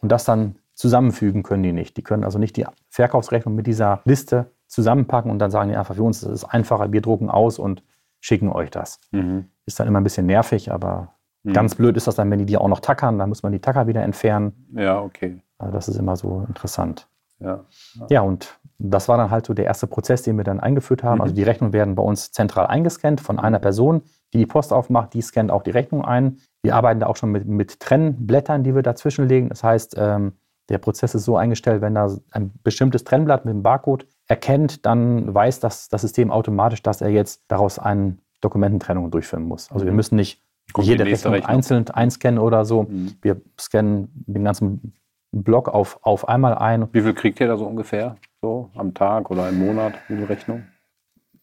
Und 0.00 0.12
das 0.12 0.24
dann 0.24 0.56
zusammenfügen 0.74 1.42
können 1.42 1.62
die 1.62 1.72
nicht. 1.72 1.96
Die 1.96 2.02
können 2.02 2.24
also 2.24 2.38
nicht 2.38 2.56
die 2.56 2.66
Verkaufsrechnung 2.88 3.54
mit 3.54 3.66
dieser 3.66 4.00
Liste 4.04 4.50
zusammenpacken 4.66 5.30
und 5.30 5.38
dann 5.38 5.50
sagen 5.50 5.70
die 5.70 5.76
einfach, 5.76 5.94
für 5.94 6.02
uns 6.02 6.22
ist 6.22 6.30
es 6.30 6.44
einfacher, 6.44 6.92
wir 6.92 7.00
drucken 7.00 7.30
aus 7.30 7.58
und 7.58 7.82
schicken 8.20 8.50
euch 8.50 8.70
das. 8.70 9.00
Mhm. 9.12 9.46
Ist 9.66 9.78
dann 9.78 9.86
immer 9.86 10.00
ein 10.00 10.04
bisschen 10.04 10.26
nervig, 10.26 10.72
aber 10.72 11.14
mhm. 11.42 11.52
ganz 11.52 11.74
blöd 11.74 11.96
ist 11.96 12.06
das 12.06 12.16
dann, 12.16 12.30
wenn 12.30 12.38
die 12.38 12.46
die 12.46 12.56
auch 12.56 12.68
noch 12.68 12.80
tackern, 12.80 13.18
dann 13.18 13.28
muss 13.28 13.42
man 13.42 13.52
die 13.52 13.60
Tacker 13.60 13.86
wieder 13.86 14.02
entfernen. 14.02 14.66
Ja, 14.74 15.00
okay. 15.00 15.40
Also 15.58 15.72
das 15.72 15.88
ist 15.88 15.96
immer 15.96 16.16
so 16.16 16.44
interessant. 16.48 17.06
Ja, 17.40 17.64
ja. 17.94 18.06
ja, 18.10 18.20
und 18.22 18.58
das 18.78 19.08
war 19.08 19.16
dann 19.16 19.30
halt 19.30 19.46
so 19.46 19.54
der 19.54 19.64
erste 19.64 19.86
Prozess, 19.86 20.22
den 20.22 20.36
wir 20.36 20.44
dann 20.44 20.60
eingeführt 20.60 21.02
haben. 21.02 21.16
Mhm. 21.16 21.22
Also 21.22 21.34
die 21.34 21.42
Rechnungen 21.42 21.72
werden 21.72 21.94
bei 21.94 22.02
uns 22.02 22.32
zentral 22.32 22.66
eingescannt 22.66 23.20
von 23.20 23.38
einer 23.38 23.58
Person, 23.58 24.02
die 24.32 24.38
die 24.38 24.46
Post 24.46 24.72
aufmacht, 24.72 25.14
die 25.14 25.22
scannt 25.22 25.50
auch 25.50 25.62
die 25.62 25.70
Rechnung 25.70 26.04
ein. 26.04 26.38
Wir 26.64 26.74
arbeiten 26.74 27.00
da 27.00 27.06
auch 27.06 27.16
schon 27.16 27.30
mit, 27.30 27.46
mit 27.46 27.78
Trennblättern, 27.78 28.64
die 28.64 28.74
wir 28.74 28.82
dazwischenlegen. 28.82 29.50
Das 29.50 29.62
heißt, 29.62 29.96
ähm, 29.98 30.32
der 30.70 30.78
Prozess 30.78 31.14
ist 31.14 31.24
so 31.24 31.36
eingestellt, 31.36 31.82
wenn 31.82 31.94
da 31.94 32.10
ein 32.30 32.52
bestimmtes 32.62 33.04
Trennblatt 33.04 33.44
mit 33.44 33.52
dem 33.52 33.62
Barcode 33.62 34.06
erkennt, 34.26 34.86
dann 34.86 35.34
weiß 35.34 35.60
das, 35.60 35.88
das 35.88 36.00
System 36.00 36.30
automatisch, 36.30 36.82
dass 36.82 37.02
er 37.02 37.10
jetzt 37.10 37.44
daraus 37.48 37.78
eine 37.78 38.16
Dokumententrennung 38.40 39.10
durchführen 39.10 39.44
muss. 39.44 39.70
Also 39.70 39.84
mhm. 39.84 39.88
wir 39.88 39.94
müssen 39.94 40.16
nicht 40.16 40.42
Kommt 40.72 40.86
jede 40.86 41.04
Rechnung, 41.04 41.34
Rechnung, 41.34 41.50
einzeln 41.50 41.90
einscannen 41.90 42.40
oder 42.40 42.64
so. 42.64 42.84
Mhm. 42.84 43.12
Wir 43.20 43.40
scannen 43.60 44.24
den 44.26 44.44
ganzen 44.44 44.94
Block 45.32 45.68
auf, 45.68 45.98
auf 46.02 46.28
einmal 46.28 46.54
ein. 46.54 46.88
Wie 46.92 47.02
viel 47.02 47.12
kriegt 47.12 47.40
ihr 47.40 47.46
da 47.46 47.56
so 47.56 47.66
ungefähr? 47.66 48.16
So 48.40 48.70
am 48.74 48.94
Tag 48.94 49.30
oder 49.30 49.48
im 49.48 49.58
Monat? 49.58 49.94
Wie 50.08 50.16
viel 50.16 50.24
Rechnung? 50.24 50.64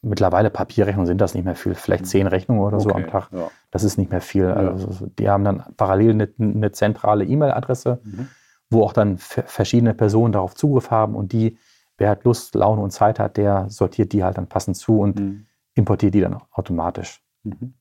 Mittlerweile 0.03 0.49
Papierrechnungen 0.49 1.05
sind 1.05 1.21
das 1.21 1.35
nicht 1.35 1.45
mehr 1.45 1.55
viel. 1.55 1.75
Vielleicht 1.75 2.05
mhm. 2.05 2.09
zehn 2.09 2.27
Rechnungen 2.27 2.63
oder 2.63 2.77
okay, 2.77 2.89
so 2.89 2.95
am 2.95 3.07
Tag. 3.07 3.29
Ja. 3.31 3.51
Das 3.69 3.83
ist 3.83 3.97
nicht 3.97 4.11
mehr 4.11 4.21
viel. 4.21 4.45
Ja. 4.45 4.53
Also 4.53 5.07
die 5.19 5.29
haben 5.29 5.43
dann 5.43 5.63
parallel 5.77 6.11
eine, 6.11 6.29
eine 6.39 6.71
zentrale 6.71 7.23
E-Mail-Adresse. 7.25 8.01
Mhm 8.03 8.27
wo 8.71 8.83
auch 8.83 8.93
dann 8.93 9.17
verschiedene 9.17 9.93
Personen 9.93 10.31
darauf 10.31 10.55
Zugriff 10.55 10.89
haben 10.89 11.15
und 11.15 11.33
die, 11.33 11.57
wer 11.97 12.07
halt 12.07 12.23
Lust, 12.23 12.55
Laune 12.55 12.81
und 12.81 12.91
Zeit 12.91 13.19
hat, 13.19 13.37
der 13.37 13.69
sortiert 13.69 14.13
die 14.13 14.23
halt 14.23 14.37
dann 14.37 14.47
passend 14.47 14.77
zu 14.77 14.99
und 14.99 15.19
mhm. 15.19 15.45
importiert 15.75 16.13
die 16.15 16.21
dann 16.21 16.41
automatisch. 16.51 17.21
Mhm. 17.43 17.73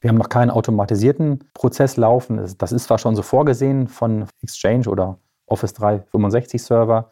Wir 0.00 0.08
haben 0.08 0.16
noch 0.16 0.30
keinen 0.30 0.50
automatisierten 0.50 1.44
Prozess 1.52 1.96
laufen. 1.96 2.40
Das 2.56 2.72
ist 2.72 2.84
zwar 2.84 2.98
schon 2.98 3.14
so 3.14 3.22
vorgesehen 3.22 3.86
von 3.86 4.26
Exchange 4.42 4.88
oder 4.88 5.18
Office 5.46 5.74
365 5.74 6.62
Server, 6.62 7.10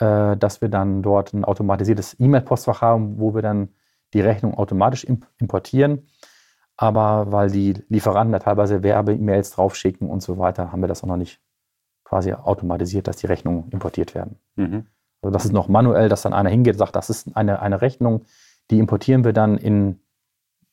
äh, 0.00 0.36
dass 0.36 0.60
wir 0.60 0.68
dann 0.68 1.02
dort 1.02 1.32
ein 1.32 1.44
automatisiertes 1.44 2.18
E-Mail-Postfach 2.18 2.82
haben, 2.82 3.18
wo 3.18 3.34
wir 3.34 3.42
dann 3.42 3.68
die 4.12 4.20
Rechnung 4.20 4.54
automatisch 4.54 5.04
importieren. 5.38 6.06
Aber 6.76 7.30
weil 7.30 7.50
die 7.50 7.74
Lieferanten 7.88 8.32
da 8.32 8.38
teilweise 8.40 8.82
Werbe-E-Mails 8.82 9.52
draufschicken 9.52 10.10
und 10.10 10.22
so 10.22 10.38
weiter, 10.38 10.72
haben 10.72 10.80
wir 10.80 10.88
das 10.88 11.04
auch 11.04 11.08
noch 11.08 11.16
nicht 11.16 11.40
quasi 12.02 12.32
automatisiert, 12.32 13.06
dass 13.06 13.16
die 13.16 13.26
Rechnungen 13.26 13.70
importiert 13.70 14.14
werden. 14.14 14.38
Mhm. 14.56 14.86
Also 15.22 15.32
das 15.32 15.44
ist 15.44 15.52
noch 15.52 15.68
manuell, 15.68 16.08
dass 16.08 16.22
dann 16.22 16.34
einer 16.34 16.50
hingeht 16.50 16.74
und 16.74 16.78
sagt, 16.78 16.96
das 16.96 17.10
ist 17.10 17.36
eine, 17.36 17.62
eine 17.62 17.80
Rechnung, 17.80 18.24
die 18.70 18.78
importieren 18.78 19.24
wir 19.24 19.32
dann 19.32 19.56
in, 19.56 20.00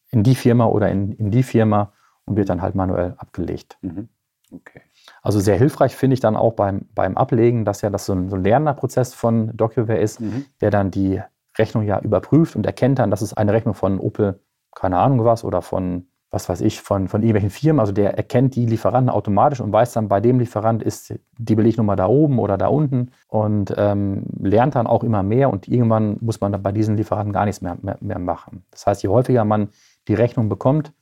in 0.10 0.24
die 0.24 0.36
Firma 0.36 0.66
oder 0.66 0.90
in, 0.90 1.14
in 1.14 1.32
die 1.32 1.44
Firma 1.44 1.94
und 2.26 2.36
wird 2.36 2.50
dann 2.50 2.62
halt 2.62 2.76
manuell 2.76 3.16
abgelegt. 3.18 3.78
Mhm. 3.82 4.10
Okay. 4.52 4.82
Also 5.22 5.40
sehr 5.40 5.58
hilfreich 5.58 5.96
finde 5.96 6.16
ich 6.16 6.20
dann 6.20 6.36
auch 6.36 6.54
beim, 6.54 6.88
beim 6.96 7.18
Ablegen, 7.18 7.66
dass 7.66 7.82
ja 7.82 7.90
das 7.90 8.06
so 8.06 8.14
ein, 8.14 8.30
so 8.30 8.36
ein 8.36 8.44
lernender 8.44 8.74
Prozess 8.74 9.14
von 9.14 9.56
DocuWare 9.56 10.00
ist, 10.00 10.20
mhm. 10.20 10.46
der 10.62 10.72
dann 10.72 10.92
die 10.92 11.22
Rechnung 11.58 11.84
ja 11.84 12.00
überprüft 12.00 12.56
und 12.56 12.66
erkennt 12.66 13.00
dann, 13.00 13.12
dass 13.12 13.22
es 13.22 13.34
eine 13.34 13.54
Rechnung 13.54 13.76
von 13.76 14.00
Opel, 14.00 14.40
keine 14.74 14.98
Ahnung 14.98 15.24
was, 15.26 15.44
oder 15.44 15.62
von 15.62 16.08
was 16.32 16.48
weiß 16.48 16.62
ich, 16.62 16.82
von, 16.82 17.10
von 17.10 17.22
irgendwelchen 17.22 17.50
Firmen. 17.50 17.82
Also 17.82 17.92
der 17.92 18.16
erkennt 18.18 18.56
die 18.56 18.66
Lieferanten 18.66 19.10
automatisch 19.10 19.60
und 19.60 19.74
weiß 19.74 19.92
dann, 19.92 20.08
bei 20.08 20.22
dem 20.22 20.40
Lieferant 20.40 20.82
ist 20.82 21.14
die 21.38 21.56
Belegnummer 21.56 21.98
da 21.98 22.08
oben 22.08 22.40
oder 22.40 22.58
da 22.58 22.68
unten 22.68 23.12
und 23.28 23.74
ähm, 23.78 24.24
lernt 24.40 24.76
dann 24.76 24.88
auch 24.88 25.04
immer 25.04 25.24
mehr 25.24 25.50
und 25.50 25.68
irgendwann 25.68 26.18
muss 26.22 26.40
man 26.40 26.54
dann 26.54 26.64
bei 26.64 26.72
diesen 26.72 26.96
Lieferanten 26.96 27.34
gar 27.34 27.46
nichts 27.46 27.62
mehr, 27.62 27.78
mehr, 27.82 27.98
mehr 28.00 28.20
machen. 28.20 28.64
Das 28.72 28.88
heißt, 28.88 29.04
je 29.04 29.10
häufiger 29.10 29.44
man 29.44 29.70
die 30.08 30.14
Rechnung 30.14 30.48
bekommt 30.48 30.94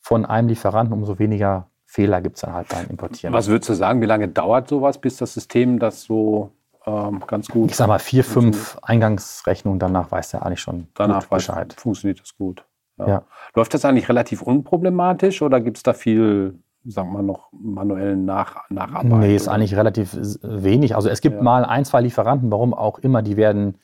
von 0.00 0.24
einem 0.24 0.48
Lieferanten, 0.48 0.94
umso 0.94 1.18
weniger 1.18 1.68
Fehler 1.92 2.22
gibt 2.22 2.36
es 2.36 2.40
dann 2.40 2.54
halt 2.54 2.68
beim 2.70 2.86
Importieren. 2.88 3.34
Was 3.34 3.48
würdest 3.48 3.68
du 3.68 3.74
sagen, 3.74 4.00
wie 4.00 4.06
lange 4.06 4.26
dauert 4.26 4.66
sowas, 4.66 4.96
bis 4.96 5.18
das 5.18 5.34
System 5.34 5.78
das 5.78 6.04
so 6.04 6.50
ähm, 6.86 7.22
ganz 7.26 7.48
gut. 7.48 7.70
Ich 7.70 7.76
sag 7.76 7.86
mal, 7.86 7.98
vier, 7.98 8.24
fünf 8.24 8.78
Eingangsrechnungen, 8.80 9.78
danach 9.78 10.10
weiß 10.10 10.30
der 10.30 10.46
eigentlich 10.46 10.60
schon 10.62 10.88
danach 10.94 11.26
Bescheid. 11.26 11.74
funktioniert 11.76 12.18
das 12.18 12.34
gut. 12.34 12.64
Ja. 12.96 13.08
Ja. 13.08 13.22
Läuft 13.54 13.74
das 13.74 13.84
eigentlich 13.84 14.08
relativ 14.08 14.40
unproblematisch 14.40 15.42
oder 15.42 15.60
gibt 15.60 15.76
es 15.76 15.82
da 15.82 15.92
viel, 15.92 16.58
sagen 16.82 17.12
wir 17.12 17.22
noch, 17.22 17.50
manuellen 17.52 18.24
Nach 18.24 18.70
Nacharbeit? 18.70 19.20
Nee, 19.20 19.36
ist 19.36 19.48
oder? 19.48 19.56
eigentlich 19.56 19.76
relativ 19.76 20.16
wenig. 20.42 20.96
Also 20.96 21.10
es 21.10 21.20
gibt 21.20 21.36
ja. 21.36 21.42
mal 21.42 21.66
ein, 21.66 21.84
zwei 21.84 22.00
Lieferanten, 22.00 22.50
warum 22.50 22.72
auch 22.72 23.00
immer, 23.00 23.20
die 23.20 23.36
werden 23.36 23.76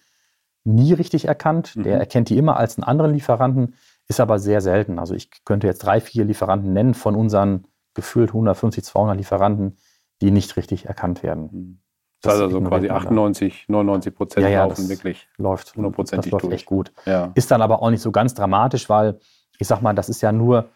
nie 0.65 0.95
richtig 0.95 1.27
erkannt. 1.27 1.77
Mhm. 1.77 1.83
Der 1.83 1.99
erkennt 1.99 2.31
die 2.31 2.39
immer 2.39 2.57
als 2.57 2.79
einen 2.79 2.85
anderen 2.85 3.13
Lieferanten, 3.13 3.75
ist 4.07 4.19
aber 4.19 4.39
sehr 4.39 4.63
selten. 4.63 4.99
Also 4.99 5.15
ich 5.15 5.45
könnte 5.45 5.67
jetzt 5.67 5.81
drei, 5.81 6.01
vier 6.01 6.25
Lieferanten 6.25 6.73
nennen 6.73 6.95
von 6.95 7.15
unseren 7.15 7.65
gefühlt 7.95 8.31
150, 8.31 8.85
200 8.85 9.17
Lieferanten, 9.17 9.77
die 10.21 10.31
nicht 10.31 10.57
richtig 10.57 10.87
erkannt 10.87 11.23
werden. 11.23 11.49
Mhm. 11.53 11.81
Das, 12.21 12.35
das 12.35 12.43
heißt 12.43 12.55
also 12.55 12.61
quasi 12.63 12.91
98, 12.91 13.67
99 13.69 14.15
Prozent 14.15 14.45
ja, 14.45 14.51
ja, 14.51 14.65
laufen 14.65 14.89
wirklich 14.89 15.29
läuft, 15.37 15.77
hundertprozentig 15.77 16.33
Das 16.33 16.43
läuft 16.43 16.53
echt 16.53 16.67
gut. 16.67 16.93
Ja. 17.07 17.31
Ist 17.35 17.51
dann 17.51 17.63
aber 17.63 17.81
auch 17.81 17.91
nicht 17.91 18.03
so 18.03 18.11
ganz 18.11 18.35
dramatisch, 18.35 18.89
weil 18.89 19.21
ich 19.59 19.69
sag 19.69 19.83
mal, 19.83 19.95
das 19.95 20.09
ist 20.09 20.21
ja 20.21 20.33
nur, 20.33 20.69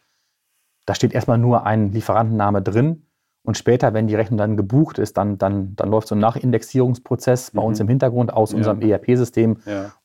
da 0.86 0.94
steht 0.94 1.12
erstmal 1.12 1.38
nur 1.38 1.66
ein 1.66 1.90
Lieferantenname 1.92 2.62
drin 2.62 3.06
und 3.44 3.58
später, 3.58 3.92
wenn 3.92 4.06
die 4.06 4.14
Rechnung 4.14 4.38
dann 4.38 4.56
gebucht 4.56 4.98
ist, 4.98 5.16
dann, 5.16 5.36
dann, 5.36 5.74
dann 5.74 5.90
läuft 5.90 6.08
so 6.08 6.14
ein 6.14 6.20
Nachindexierungsprozess 6.20 7.50
bei 7.50 7.60
mhm. 7.60 7.66
uns 7.66 7.80
im 7.80 7.88
Hintergrund 7.88 8.32
aus 8.32 8.54
unserem 8.54 8.80
ERP-System, 8.80 9.56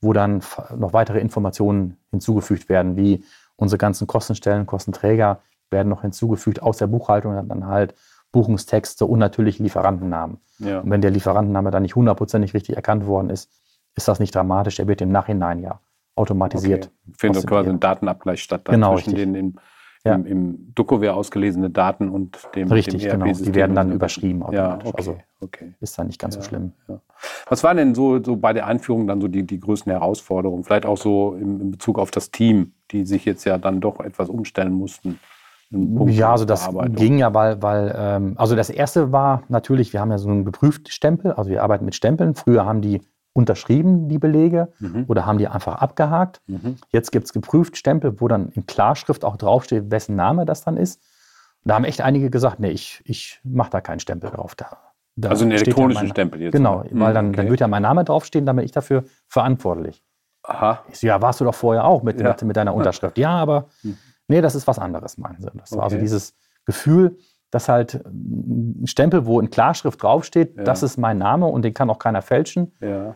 wo 0.02 0.13
dann 0.13 0.41
noch 0.76 0.93
weitere 0.93 1.20
Informationen 1.20 1.98
hinzugefügt 2.10 2.67
werden, 2.67 2.98
wie 2.98 3.24
unsere 3.56 3.78
ganzen 3.78 4.08
Kostenstellen, 4.08 4.65
Kostenträger 4.65 5.41
werden 5.71 5.89
noch 5.89 6.01
hinzugefügt 6.01 6.62
aus 6.62 6.77
der 6.77 6.88
Buchhaltung, 6.88 7.47
dann 7.47 7.67
halt 7.67 7.95
Buchungstexte 8.32 9.06
und 9.06 9.19
natürlich 9.19 9.60
Lieferantennamen. 9.60 10.38
Ja. 10.60 10.80
Und 10.82 10.89
wenn 10.89 11.01
der 11.01 11.12
Lieferantenname 11.12 11.71
dann 11.71 11.84
nicht 11.84 11.95
hundertprozentig 11.95 12.53
richtig 12.53 12.75
erkannt 12.75 13.06
worden 13.06 13.30
ist, 13.30 13.51
ist 13.95 14.08
das 14.08 14.19
nicht 14.19 14.36
dramatisch. 14.36 14.80
Er 14.80 14.88
wird 14.88 15.01
im 15.01 15.12
Nachhinein 15.12 15.60
ja 15.60 15.80
automatisiert. 16.15 16.86
Okay. 16.86 17.15
Findet 17.17 17.47
quasi 17.47 17.69
ein 17.69 17.80
Datenabgleich 17.80 18.41
statt 18.41 18.65
genau, 18.65 18.95
zwischen 18.95 19.15
den 19.15 19.36
im, 19.36 19.56
ja. 20.03 20.15
im, 20.15 20.25
im 20.25 20.71
Dokoware 20.75 21.13
ausgelesenen 21.13 21.73
Daten 21.73 22.10
und 22.10 22.38
dem 22.56 22.71
Richtig, 22.71 23.03
dem 23.03 23.19
genau. 23.19 23.32
Die 23.32 23.56
werden 23.56 23.75
dann 23.75 23.91
überschrieben 23.91 24.43
automatisch. 24.43 24.86
Ja, 24.86 24.89
okay, 24.89 24.97
also 24.97 25.17
okay. 25.41 25.73
ist 25.80 25.97
dann 25.97 26.08
nicht 26.08 26.19
ganz 26.19 26.36
ja, 26.36 26.41
so 26.41 26.47
schlimm. 26.47 26.73
Ja. 26.88 27.01
Was 27.49 27.63
waren 27.63 27.77
denn 27.77 27.95
so, 27.95 28.23
so 28.23 28.36
bei 28.36 28.53
der 28.53 28.67
Einführung 28.67 29.08
dann 29.08 29.21
so 29.21 29.27
die, 29.27 29.43
die 29.43 29.60
größten 29.60 29.91
Herausforderungen? 29.91 30.63
Vielleicht 30.63 30.86
auch 30.86 30.97
so 30.97 31.34
in, 31.34 31.60
in 31.60 31.71
Bezug 31.71 31.99
auf 31.99 32.12
das 32.12 32.32
Team, 32.32 32.73
die 32.91 33.06
sich 33.06 33.25
jetzt 33.25 33.43
ja 33.45 33.58
dann 33.58 33.80
doch 33.80 33.99
etwas 33.99 34.30
umstellen 34.30 34.73
mussten. 34.73 35.19
Ja, 35.69 36.32
also 36.32 36.45
das 36.45 36.69
ging 36.89 37.17
ja, 37.17 37.34
weil, 37.34 37.62
weil 37.62 37.93
ähm, 37.97 38.34
also 38.38 38.56
das 38.56 38.69
erste 38.69 39.12
war 39.12 39.43
natürlich, 39.49 39.91
wir 39.91 39.99
haben 39.99 40.12
ja 40.12 40.17
so 40.17 40.30
einen 40.30 40.45
geprüften 40.45 40.91
Stempel, 40.91 41.34
also 41.34 41.49
wir 41.49 41.62
arbeiten 41.62 41.84
mit 41.84 41.95
Stempeln. 41.95 42.36
Früher 42.36 42.65
haben 42.65 42.82
die 42.82 43.01
unterschrieben, 43.34 44.10
die 44.10 44.17
Belege, 44.17 44.73
mhm. 44.80 45.06
oder 45.08 45.25
haben 45.25 45.38
die 45.38 45.47
einfach 45.47 45.75
abgehakt. 45.75 46.41
Mhm. 46.47 46.77
Jetzt 46.89 47.12
gibt 47.12 47.25
es 47.25 47.34
geprüft 47.34 47.77
Stempel, 47.77 48.19
wo 48.19 48.27
dann 48.27 48.49
in 48.49 48.65
Klarschrift 48.65 49.23
auch 49.23 49.38
draufsteht, 49.38 49.91
wessen 49.91 50.15
Name 50.15 50.45
das 50.45 50.63
dann 50.63 50.75
ist. 50.75 51.01
Und 51.63 51.69
da 51.69 51.75
haben 51.75 51.84
echt 51.84 52.01
einige 52.01 52.30
gesagt, 52.30 52.60
nee, 52.60 52.71
ich, 52.71 53.01
ich 53.06 53.39
mache 53.43 53.69
da 53.69 53.82
keinen 53.82 53.99
Stempel 53.99 54.32
drauf. 54.32 54.56
Da, 54.56 54.77
da 55.15 55.30
also 55.30 55.43
einen 55.43 55.51
elektronischen 55.51 56.03
mein, 56.03 56.12
Stempel 56.12 56.41
jetzt? 56.41 56.53
Genau, 56.53 56.84
mhm, 56.89 56.99
weil 56.99 57.13
dann, 57.13 57.27
okay. 57.27 57.38
dann 57.38 57.49
wird 57.49 57.60
ja 57.60 57.67
mein 57.67 57.84
Name 57.84 58.06
draufstehen, 58.06 58.45
dann 58.45 58.56
bin 58.56 58.65
ich 58.65 58.71
dafür 58.71 59.03
verantwortlich. 59.27 60.03
Aha. 60.43 60.80
Ich 60.89 60.99
so, 60.99 61.08
ja, 61.08 61.21
warst 61.21 61.39
du 61.41 61.45
doch 61.45 61.56
vorher 61.56 61.86
auch 61.86 62.03
mit, 62.03 62.19
ja. 62.19 62.30
mit, 62.30 62.41
mit 62.41 62.56
deiner 62.56 62.73
Unterschrift. 62.75 63.17
Ja, 63.17 63.32
aber 63.32 63.67
mhm. 63.84 63.97
Nee, 64.28 64.42
das 64.42 64.56
ist 64.56 64.68
was 64.68 64.80
anderes, 64.80 65.18
meinen 65.18 65.40
sie. 65.40 65.50
Das 65.54 65.72
okay. 65.72 65.78
war 65.78 65.84
also 65.86 65.98
dieses 65.98 66.36
Gefühl, 66.66 67.18
dass 67.52 67.70
halt 67.70 68.06
ein 68.06 68.88
Stempel, 68.88 69.26
wo 69.26 69.40
in 69.40 69.50
Klarschrift 69.50 70.02
draufsteht, 70.04 70.58
ja. 70.58 70.63
das 70.63 70.84
ist 70.84 70.98
mein 70.98 71.18
Name 71.18 71.46
und 71.48 71.63
den 71.63 71.74
kann 71.74 71.90
auch 71.90 72.00
keiner 72.00 72.22
fälschen. 72.22 72.74
Ja. 72.82 73.16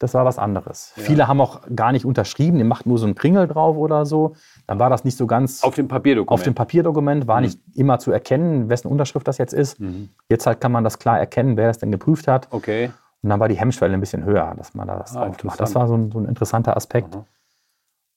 Das 0.00 0.14
war 0.14 0.24
was 0.24 0.38
anderes. 0.38 0.92
Ja. 0.96 1.02
Viele 1.02 1.28
haben 1.28 1.40
auch 1.40 1.62
gar 1.74 1.90
nicht 1.90 2.04
unterschrieben, 2.04 2.58
die 2.58 2.64
macht 2.64 2.86
nur 2.86 2.98
so 2.98 3.06
einen 3.06 3.16
Kringel 3.16 3.48
drauf 3.48 3.76
oder 3.76 4.06
so. 4.06 4.36
Dann 4.66 4.78
war 4.78 4.90
das 4.90 5.04
nicht 5.04 5.16
so 5.16 5.26
ganz. 5.26 5.64
Auf 5.64 5.74
dem 5.74 5.88
Papierdokument. 5.88 6.40
Auf 6.40 6.44
dem 6.44 6.54
Papierdokument 6.54 7.26
war 7.26 7.38
mhm. 7.38 7.46
nicht 7.46 7.60
immer 7.74 7.98
zu 7.98 8.12
erkennen, 8.12 8.68
wessen 8.68 8.88
Unterschrift 8.88 9.26
das 9.26 9.38
jetzt 9.38 9.54
ist. 9.54 9.80
Mhm. 9.80 10.10
Jetzt 10.28 10.46
halt 10.46 10.60
kann 10.60 10.70
man 10.70 10.84
das 10.84 11.00
klar 11.00 11.18
erkennen, 11.18 11.56
wer 11.56 11.66
das 11.66 11.78
denn 11.78 11.90
geprüft 11.90 12.28
hat. 12.28 12.46
Okay. 12.50 12.90
Und 13.22 13.30
dann 13.30 13.40
war 13.40 13.48
die 13.48 13.56
Hemmschwelle 13.56 13.94
ein 13.94 14.00
bisschen 14.00 14.24
höher, 14.24 14.54
dass 14.56 14.74
man 14.74 14.86
das 14.86 15.16
ah, 15.16 15.26
aufmacht. 15.26 15.58
Das 15.58 15.74
war 15.74 15.88
so 15.88 15.96
ein, 15.96 16.12
so 16.12 16.18
ein 16.20 16.26
interessanter 16.26 16.76
Aspekt. 16.76 17.14
Mhm. 17.16 17.24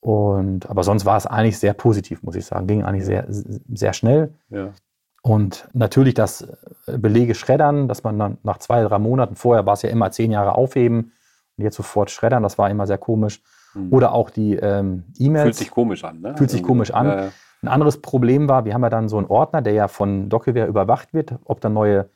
Und, 0.01 0.67
aber 0.69 0.83
sonst 0.83 1.05
war 1.05 1.15
es 1.15 1.27
eigentlich 1.27 1.59
sehr 1.59 1.73
positiv, 1.73 2.23
muss 2.23 2.35
ich 2.35 2.45
sagen. 2.45 2.67
Ging 2.67 2.83
eigentlich 2.83 3.05
sehr, 3.05 3.25
sehr 3.29 3.93
schnell. 3.93 4.33
Ja. 4.49 4.73
Und 5.21 5.69
natürlich 5.73 6.15
das 6.15 6.47
Belege 6.87 7.35
schreddern, 7.35 7.87
dass 7.87 8.03
man 8.03 8.17
dann 8.17 8.37
nach 8.41 8.57
zwei, 8.57 8.83
drei 8.83 8.97
Monaten, 8.97 9.35
vorher 9.35 9.65
war 9.67 9.73
es 9.73 9.83
ja 9.83 9.89
immer 9.89 10.11
zehn 10.11 10.31
Jahre 10.31 10.55
aufheben 10.55 11.11
und 11.57 11.63
jetzt 11.63 11.77
sofort 11.77 12.09
schreddern, 12.09 12.41
das 12.41 12.57
war 12.57 12.69
immer 12.71 12.87
sehr 12.87 12.97
komisch. 12.97 13.43
Mhm. 13.75 13.93
Oder 13.93 14.13
auch 14.13 14.31
die 14.31 14.55
ähm, 14.55 15.03
E-Mails. 15.19 15.43
Fühlt 15.43 15.55
sich 15.55 15.71
komisch 15.71 16.03
an, 16.03 16.19
ne? 16.21 16.35
Fühlt 16.35 16.49
sich 16.49 16.63
komisch 16.63 16.91
an. 16.91 17.05
Ja, 17.05 17.25
ja. 17.25 17.31
Ein 17.61 17.67
anderes 17.67 18.01
Problem 18.01 18.49
war, 18.49 18.65
wir 18.65 18.73
haben 18.73 18.81
ja 18.81 18.89
dann 18.89 19.07
so 19.07 19.17
einen 19.17 19.27
Ordner, 19.27 19.61
der 19.61 19.73
ja 19.73 19.87
von 19.87 20.29
DocWare 20.29 20.65
überwacht 20.65 21.13
wird, 21.13 21.35
ob 21.45 21.61
da 21.61 21.69
neue 21.69 22.09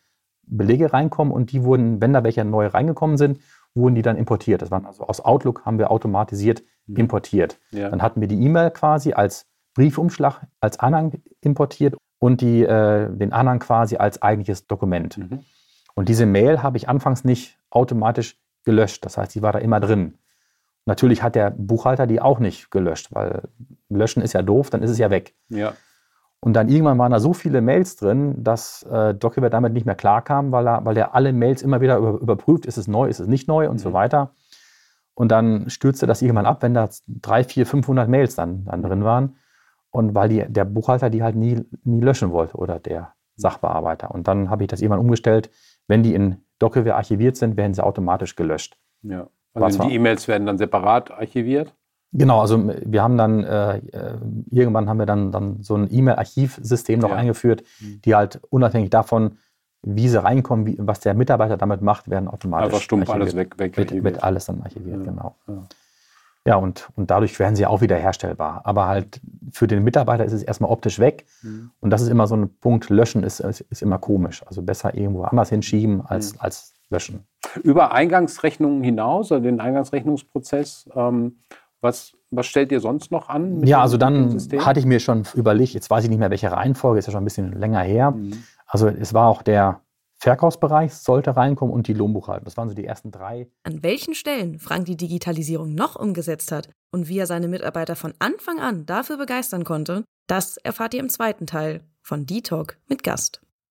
Belege 0.48 0.92
reinkommen 0.92 1.32
und 1.32 1.52
die 1.52 1.64
wurden, 1.64 2.02
wenn 2.02 2.14
da 2.14 2.24
welche 2.24 2.44
neu 2.44 2.68
reingekommen 2.68 3.18
sind, 3.18 3.40
wurden 3.76 3.96
die 3.96 4.02
dann 4.02 4.18
importiert. 4.18 4.62
Das 4.62 4.72
waren 4.72 4.86
also 4.86 5.04
aus 5.04 5.22
Outlook 5.22 5.66
haben 5.66 5.78
wir 5.78 5.92
automatisiert 5.92 6.64
mhm. 6.88 6.98
importiert. 6.98 7.60
Ja. 7.72 7.90
Dann 7.90 8.02
hatten 8.02 8.22
wir 8.22 8.28
die 8.28 8.42
E-Mail 8.42 8.72
quasi 8.72 9.14
als 9.14 9.46
Briefumschlag, 9.76 10.42
als 10.60 10.80
Anhang 10.80 11.22
importiert 11.42 11.96
und 12.20 12.42
die, 12.42 12.64
äh, 12.64 13.10
den 13.16 13.34
Anhang 13.34 13.60
quasi 13.60 13.98
als 13.98 14.22
eigentliches 14.22 14.68
Dokument. 14.68 15.18
Mhm. 15.18 15.40
Und 15.94 16.10
diese 16.10 16.26
Mail 16.26 16.64
habe 16.64 16.78
ich 16.78 16.90
anfangs 16.90 17.24
nicht 17.24 17.60
automatisch 17.70 18.38
gelöscht. 18.64 19.06
Das 19.06 19.18
heißt, 19.18 19.32
sie 19.32 19.42
war 19.42 19.54
da 19.54 19.60
immer 19.60 19.80
drin. 19.80 20.18
Natürlich 20.86 21.24
hat 21.24 21.36
der 21.36 21.52
Buchhalter 21.52 22.08
die 22.08 22.22
auch 22.22 22.40
nicht 22.40 22.70
gelöscht, 22.70 23.10
weil 23.12 23.44
löschen 23.90 24.22
ist 24.22 24.34
ja 24.34 24.42
doof, 24.42 24.70
dann 24.70 24.84
ist 24.84 24.92
es 24.92 24.98
ja 24.98 25.10
weg. 25.10 25.36
Ja. 25.50 25.74
Und 26.40 26.54
dann 26.54 26.70
irgendwann 26.70 27.00
waren 27.00 27.12
da 27.12 27.20
so 27.20 27.34
viele 27.34 27.62
Mails 27.62 27.96
drin, 27.96 28.44
dass 28.44 28.84
äh, 28.84 29.16
DocUber 29.16 29.50
damit 29.50 29.74
nicht 29.74 29.86
mehr 29.86 29.96
klarkam, 29.96 30.52
weil 30.52 30.68
er, 30.68 30.86
weil 30.86 30.96
er 30.96 31.16
alle 31.16 31.34
Mails 31.34 31.62
immer 31.64 31.82
wieder 31.82 31.98
über, 31.98 32.20
überprüft, 32.20 32.66
ist 32.66 32.78
es 32.78 32.88
neu, 32.88 33.08
ist 33.08 33.20
es 33.20 33.28
nicht 33.28 33.48
neu 33.48 33.68
und 33.68 33.76
mhm. 33.76 33.80
so 33.80 33.94
weiter. 33.94 34.32
Und 35.16 35.32
dann 35.32 35.70
stürzte 35.70 36.06
das 36.06 36.22
irgendwann 36.22 36.46
ab, 36.46 36.62
wenn 36.62 36.74
da 36.74 36.90
drei, 37.08 37.44
vier, 37.44 37.66
500 37.66 38.08
Mails 38.10 38.36
dann, 38.36 38.66
dann 38.66 38.84
drin 38.84 39.04
waren. 39.04 39.38
Und 39.90 40.14
weil 40.14 40.28
die, 40.28 40.46
der 40.48 40.66
Buchhalter 40.66 41.10
die 41.10 41.24
halt 41.24 41.36
nie, 41.36 41.62
nie 41.84 42.02
löschen 42.02 42.32
wollte 42.32 42.58
oder 42.58 42.80
der 42.80 43.14
Sachbearbeiter. 43.38 44.12
Und 44.12 44.28
dann 44.28 44.50
habe 44.50 44.64
ich 44.64 44.68
das 44.68 44.82
irgendwann 44.82 45.00
umgestellt. 45.00 45.50
Wenn 45.88 46.04
die 46.04 46.14
in 46.14 46.44
DocWare 46.60 46.96
archiviert 46.96 47.38
sind, 47.38 47.58
werden 47.58 47.74
sie 47.74 47.84
automatisch 47.84 48.36
gelöscht. 48.36 48.78
Ja. 49.04 49.28
Also 49.54 49.84
die 49.84 49.96
E-Mails 49.96 50.28
werden 50.28 50.46
dann 50.46 50.58
separat 50.58 51.12
archiviert? 51.12 51.74
Genau, 52.18 52.40
also 52.40 52.72
wir 52.86 53.04
haben 53.04 53.18
dann, 53.18 53.44
äh, 53.44 53.78
äh, 53.78 54.18
irgendwann 54.50 54.88
haben 54.88 55.00
wir 55.00 55.06
dann, 55.06 55.32
dann 55.32 55.62
so 55.62 55.76
ein 55.76 55.88
E-Mail-Archivsystem 55.92 57.00
noch 57.00 57.10
ja. 57.10 57.16
eingeführt, 57.16 57.64
mhm. 57.82 58.02
die 58.04 58.16
halt 58.16 58.40
unabhängig 58.50 58.90
davon, 58.90 59.38
wie 59.82 60.08
sie 60.08 60.22
reinkommen, 60.22 60.66
wie, 60.66 60.78
was 60.80 61.02
der 61.02 61.14
Mitarbeiter 61.14 61.58
damit 61.58 61.82
macht, 61.82 62.10
werden 62.10 62.28
automatisch. 62.28 62.68
Einfach 62.68 62.82
stumpf 62.82 63.10
archiviert. 63.10 63.22
alles 63.22 63.36
weg, 63.36 63.60
weg 63.60 63.78
wird, 63.78 64.04
wird 64.04 64.24
alles 64.24 64.46
dann 64.46 64.62
archiviert, 64.62 65.06
ja. 65.06 65.12
genau. 65.12 65.36
Ja. 65.48 65.64
ja, 66.46 66.56
und, 66.56 66.90
und 66.96 67.12
dadurch 67.12 67.38
werden 67.38 67.56
sie 67.56 67.66
auch 67.66 67.82
wieder 67.82 67.98
herstellbar. 67.98 68.62
Aber 68.64 68.88
halt 68.88 69.20
für 69.52 69.68
den 69.68 69.84
Mitarbeiter 69.84 70.24
ist 70.24 70.34
es 70.34 70.42
erstmal 70.42 70.72
optisch 70.72 71.00
weg. 71.00 71.26
Mhm. 71.44 71.72
Und 71.82 71.90
das 71.90 72.02
ist 72.02 72.08
immer 72.08 72.28
so 72.28 72.36
ein 72.36 72.50
Punkt, 72.60 72.90
löschen 72.90 73.24
ist, 73.24 73.42
ist, 73.42 73.62
ist 73.62 73.82
immer 73.82 74.00
komisch. 74.00 74.42
Also 74.48 74.62
besser 74.62 74.96
irgendwo 74.96 75.24
anders 75.24 75.50
hinschieben 75.50 76.02
als, 76.06 76.34
mhm. 76.34 76.40
als 76.42 76.74
löschen. 76.90 77.26
Über 77.62 77.92
Eingangsrechnungen 77.92 78.84
hinaus, 78.84 79.32
also 79.32 79.44
den 79.44 79.60
Eingangsrechnungsprozess, 79.60 80.90
ähm, 80.96 81.38
was, 81.86 82.18
was 82.32 82.46
stellt 82.46 82.72
ihr 82.74 82.82
sonst 82.82 83.12
noch 83.12 83.30
an? 83.30 83.66
Ja, 83.66 83.82
also 83.82 83.96
dann 83.96 84.38
hatte 84.60 84.80
ich 84.80 84.86
mir 84.86 85.00
schon 85.00 85.24
überlegt, 85.36 85.74
jetzt 85.74 85.90
weiß 85.90 86.04
ich 86.04 86.10
nicht 86.10 86.20
mehr, 86.20 86.30
welche 86.30 86.52
Reihenfolge, 86.52 87.00
ist 87.00 87.06
ja 87.06 87.14
schon 87.14 87.22
ein 87.22 87.26
bisschen 87.26 87.58
länger 87.58 87.82
her. 87.82 88.12
Mhm. 88.12 88.44
Also 88.68 88.88
es 88.88 89.14
war 89.14 89.30
auch 89.30 89.42
der 89.42 89.82
Verkaufsbereich 90.18 90.94
sollte 90.94 91.36
reinkommen 91.36 91.74
und 91.74 91.88
die 91.88 91.94
Lohnbuchhaltung. 91.94 92.46
Das 92.46 92.58
waren 92.58 92.70
so 92.70 92.76
die 92.76 92.86
ersten 92.86 93.12
drei. 93.12 93.48
An 93.64 93.84
welchen 93.84 94.16
Stellen 94.16 94.60
Frank 94.60 94.86
die 94.86 94.98
Digitalisierung 94.98 95.76
noch 95.76 95.96
umgesetzt 95.96 96.52
hat 96.52 96.70
und 96.92 97.08
wie 97.10 97.20
er 97.20 97.28
seine 97.28 97.48
Mitarbeiter 97.48 97.96
von 97.96 98.14
Anfang 98.20 98.60
an 98.60 98.86
dafür 98.86 99.18
begeistern 99.18 99.66
konnte, 99.66 100.04
das 100.28 100.58
erfahrt 100.58 100.94
ihr 100.94 101.02
im 101.02 101.10
zweiten 101.10 101.46
Teil 101.46 101.82
von 102.02 102.26
D-Talk 102.26 102.78
mit 102.88 103.04
Gast. 103.04 103.42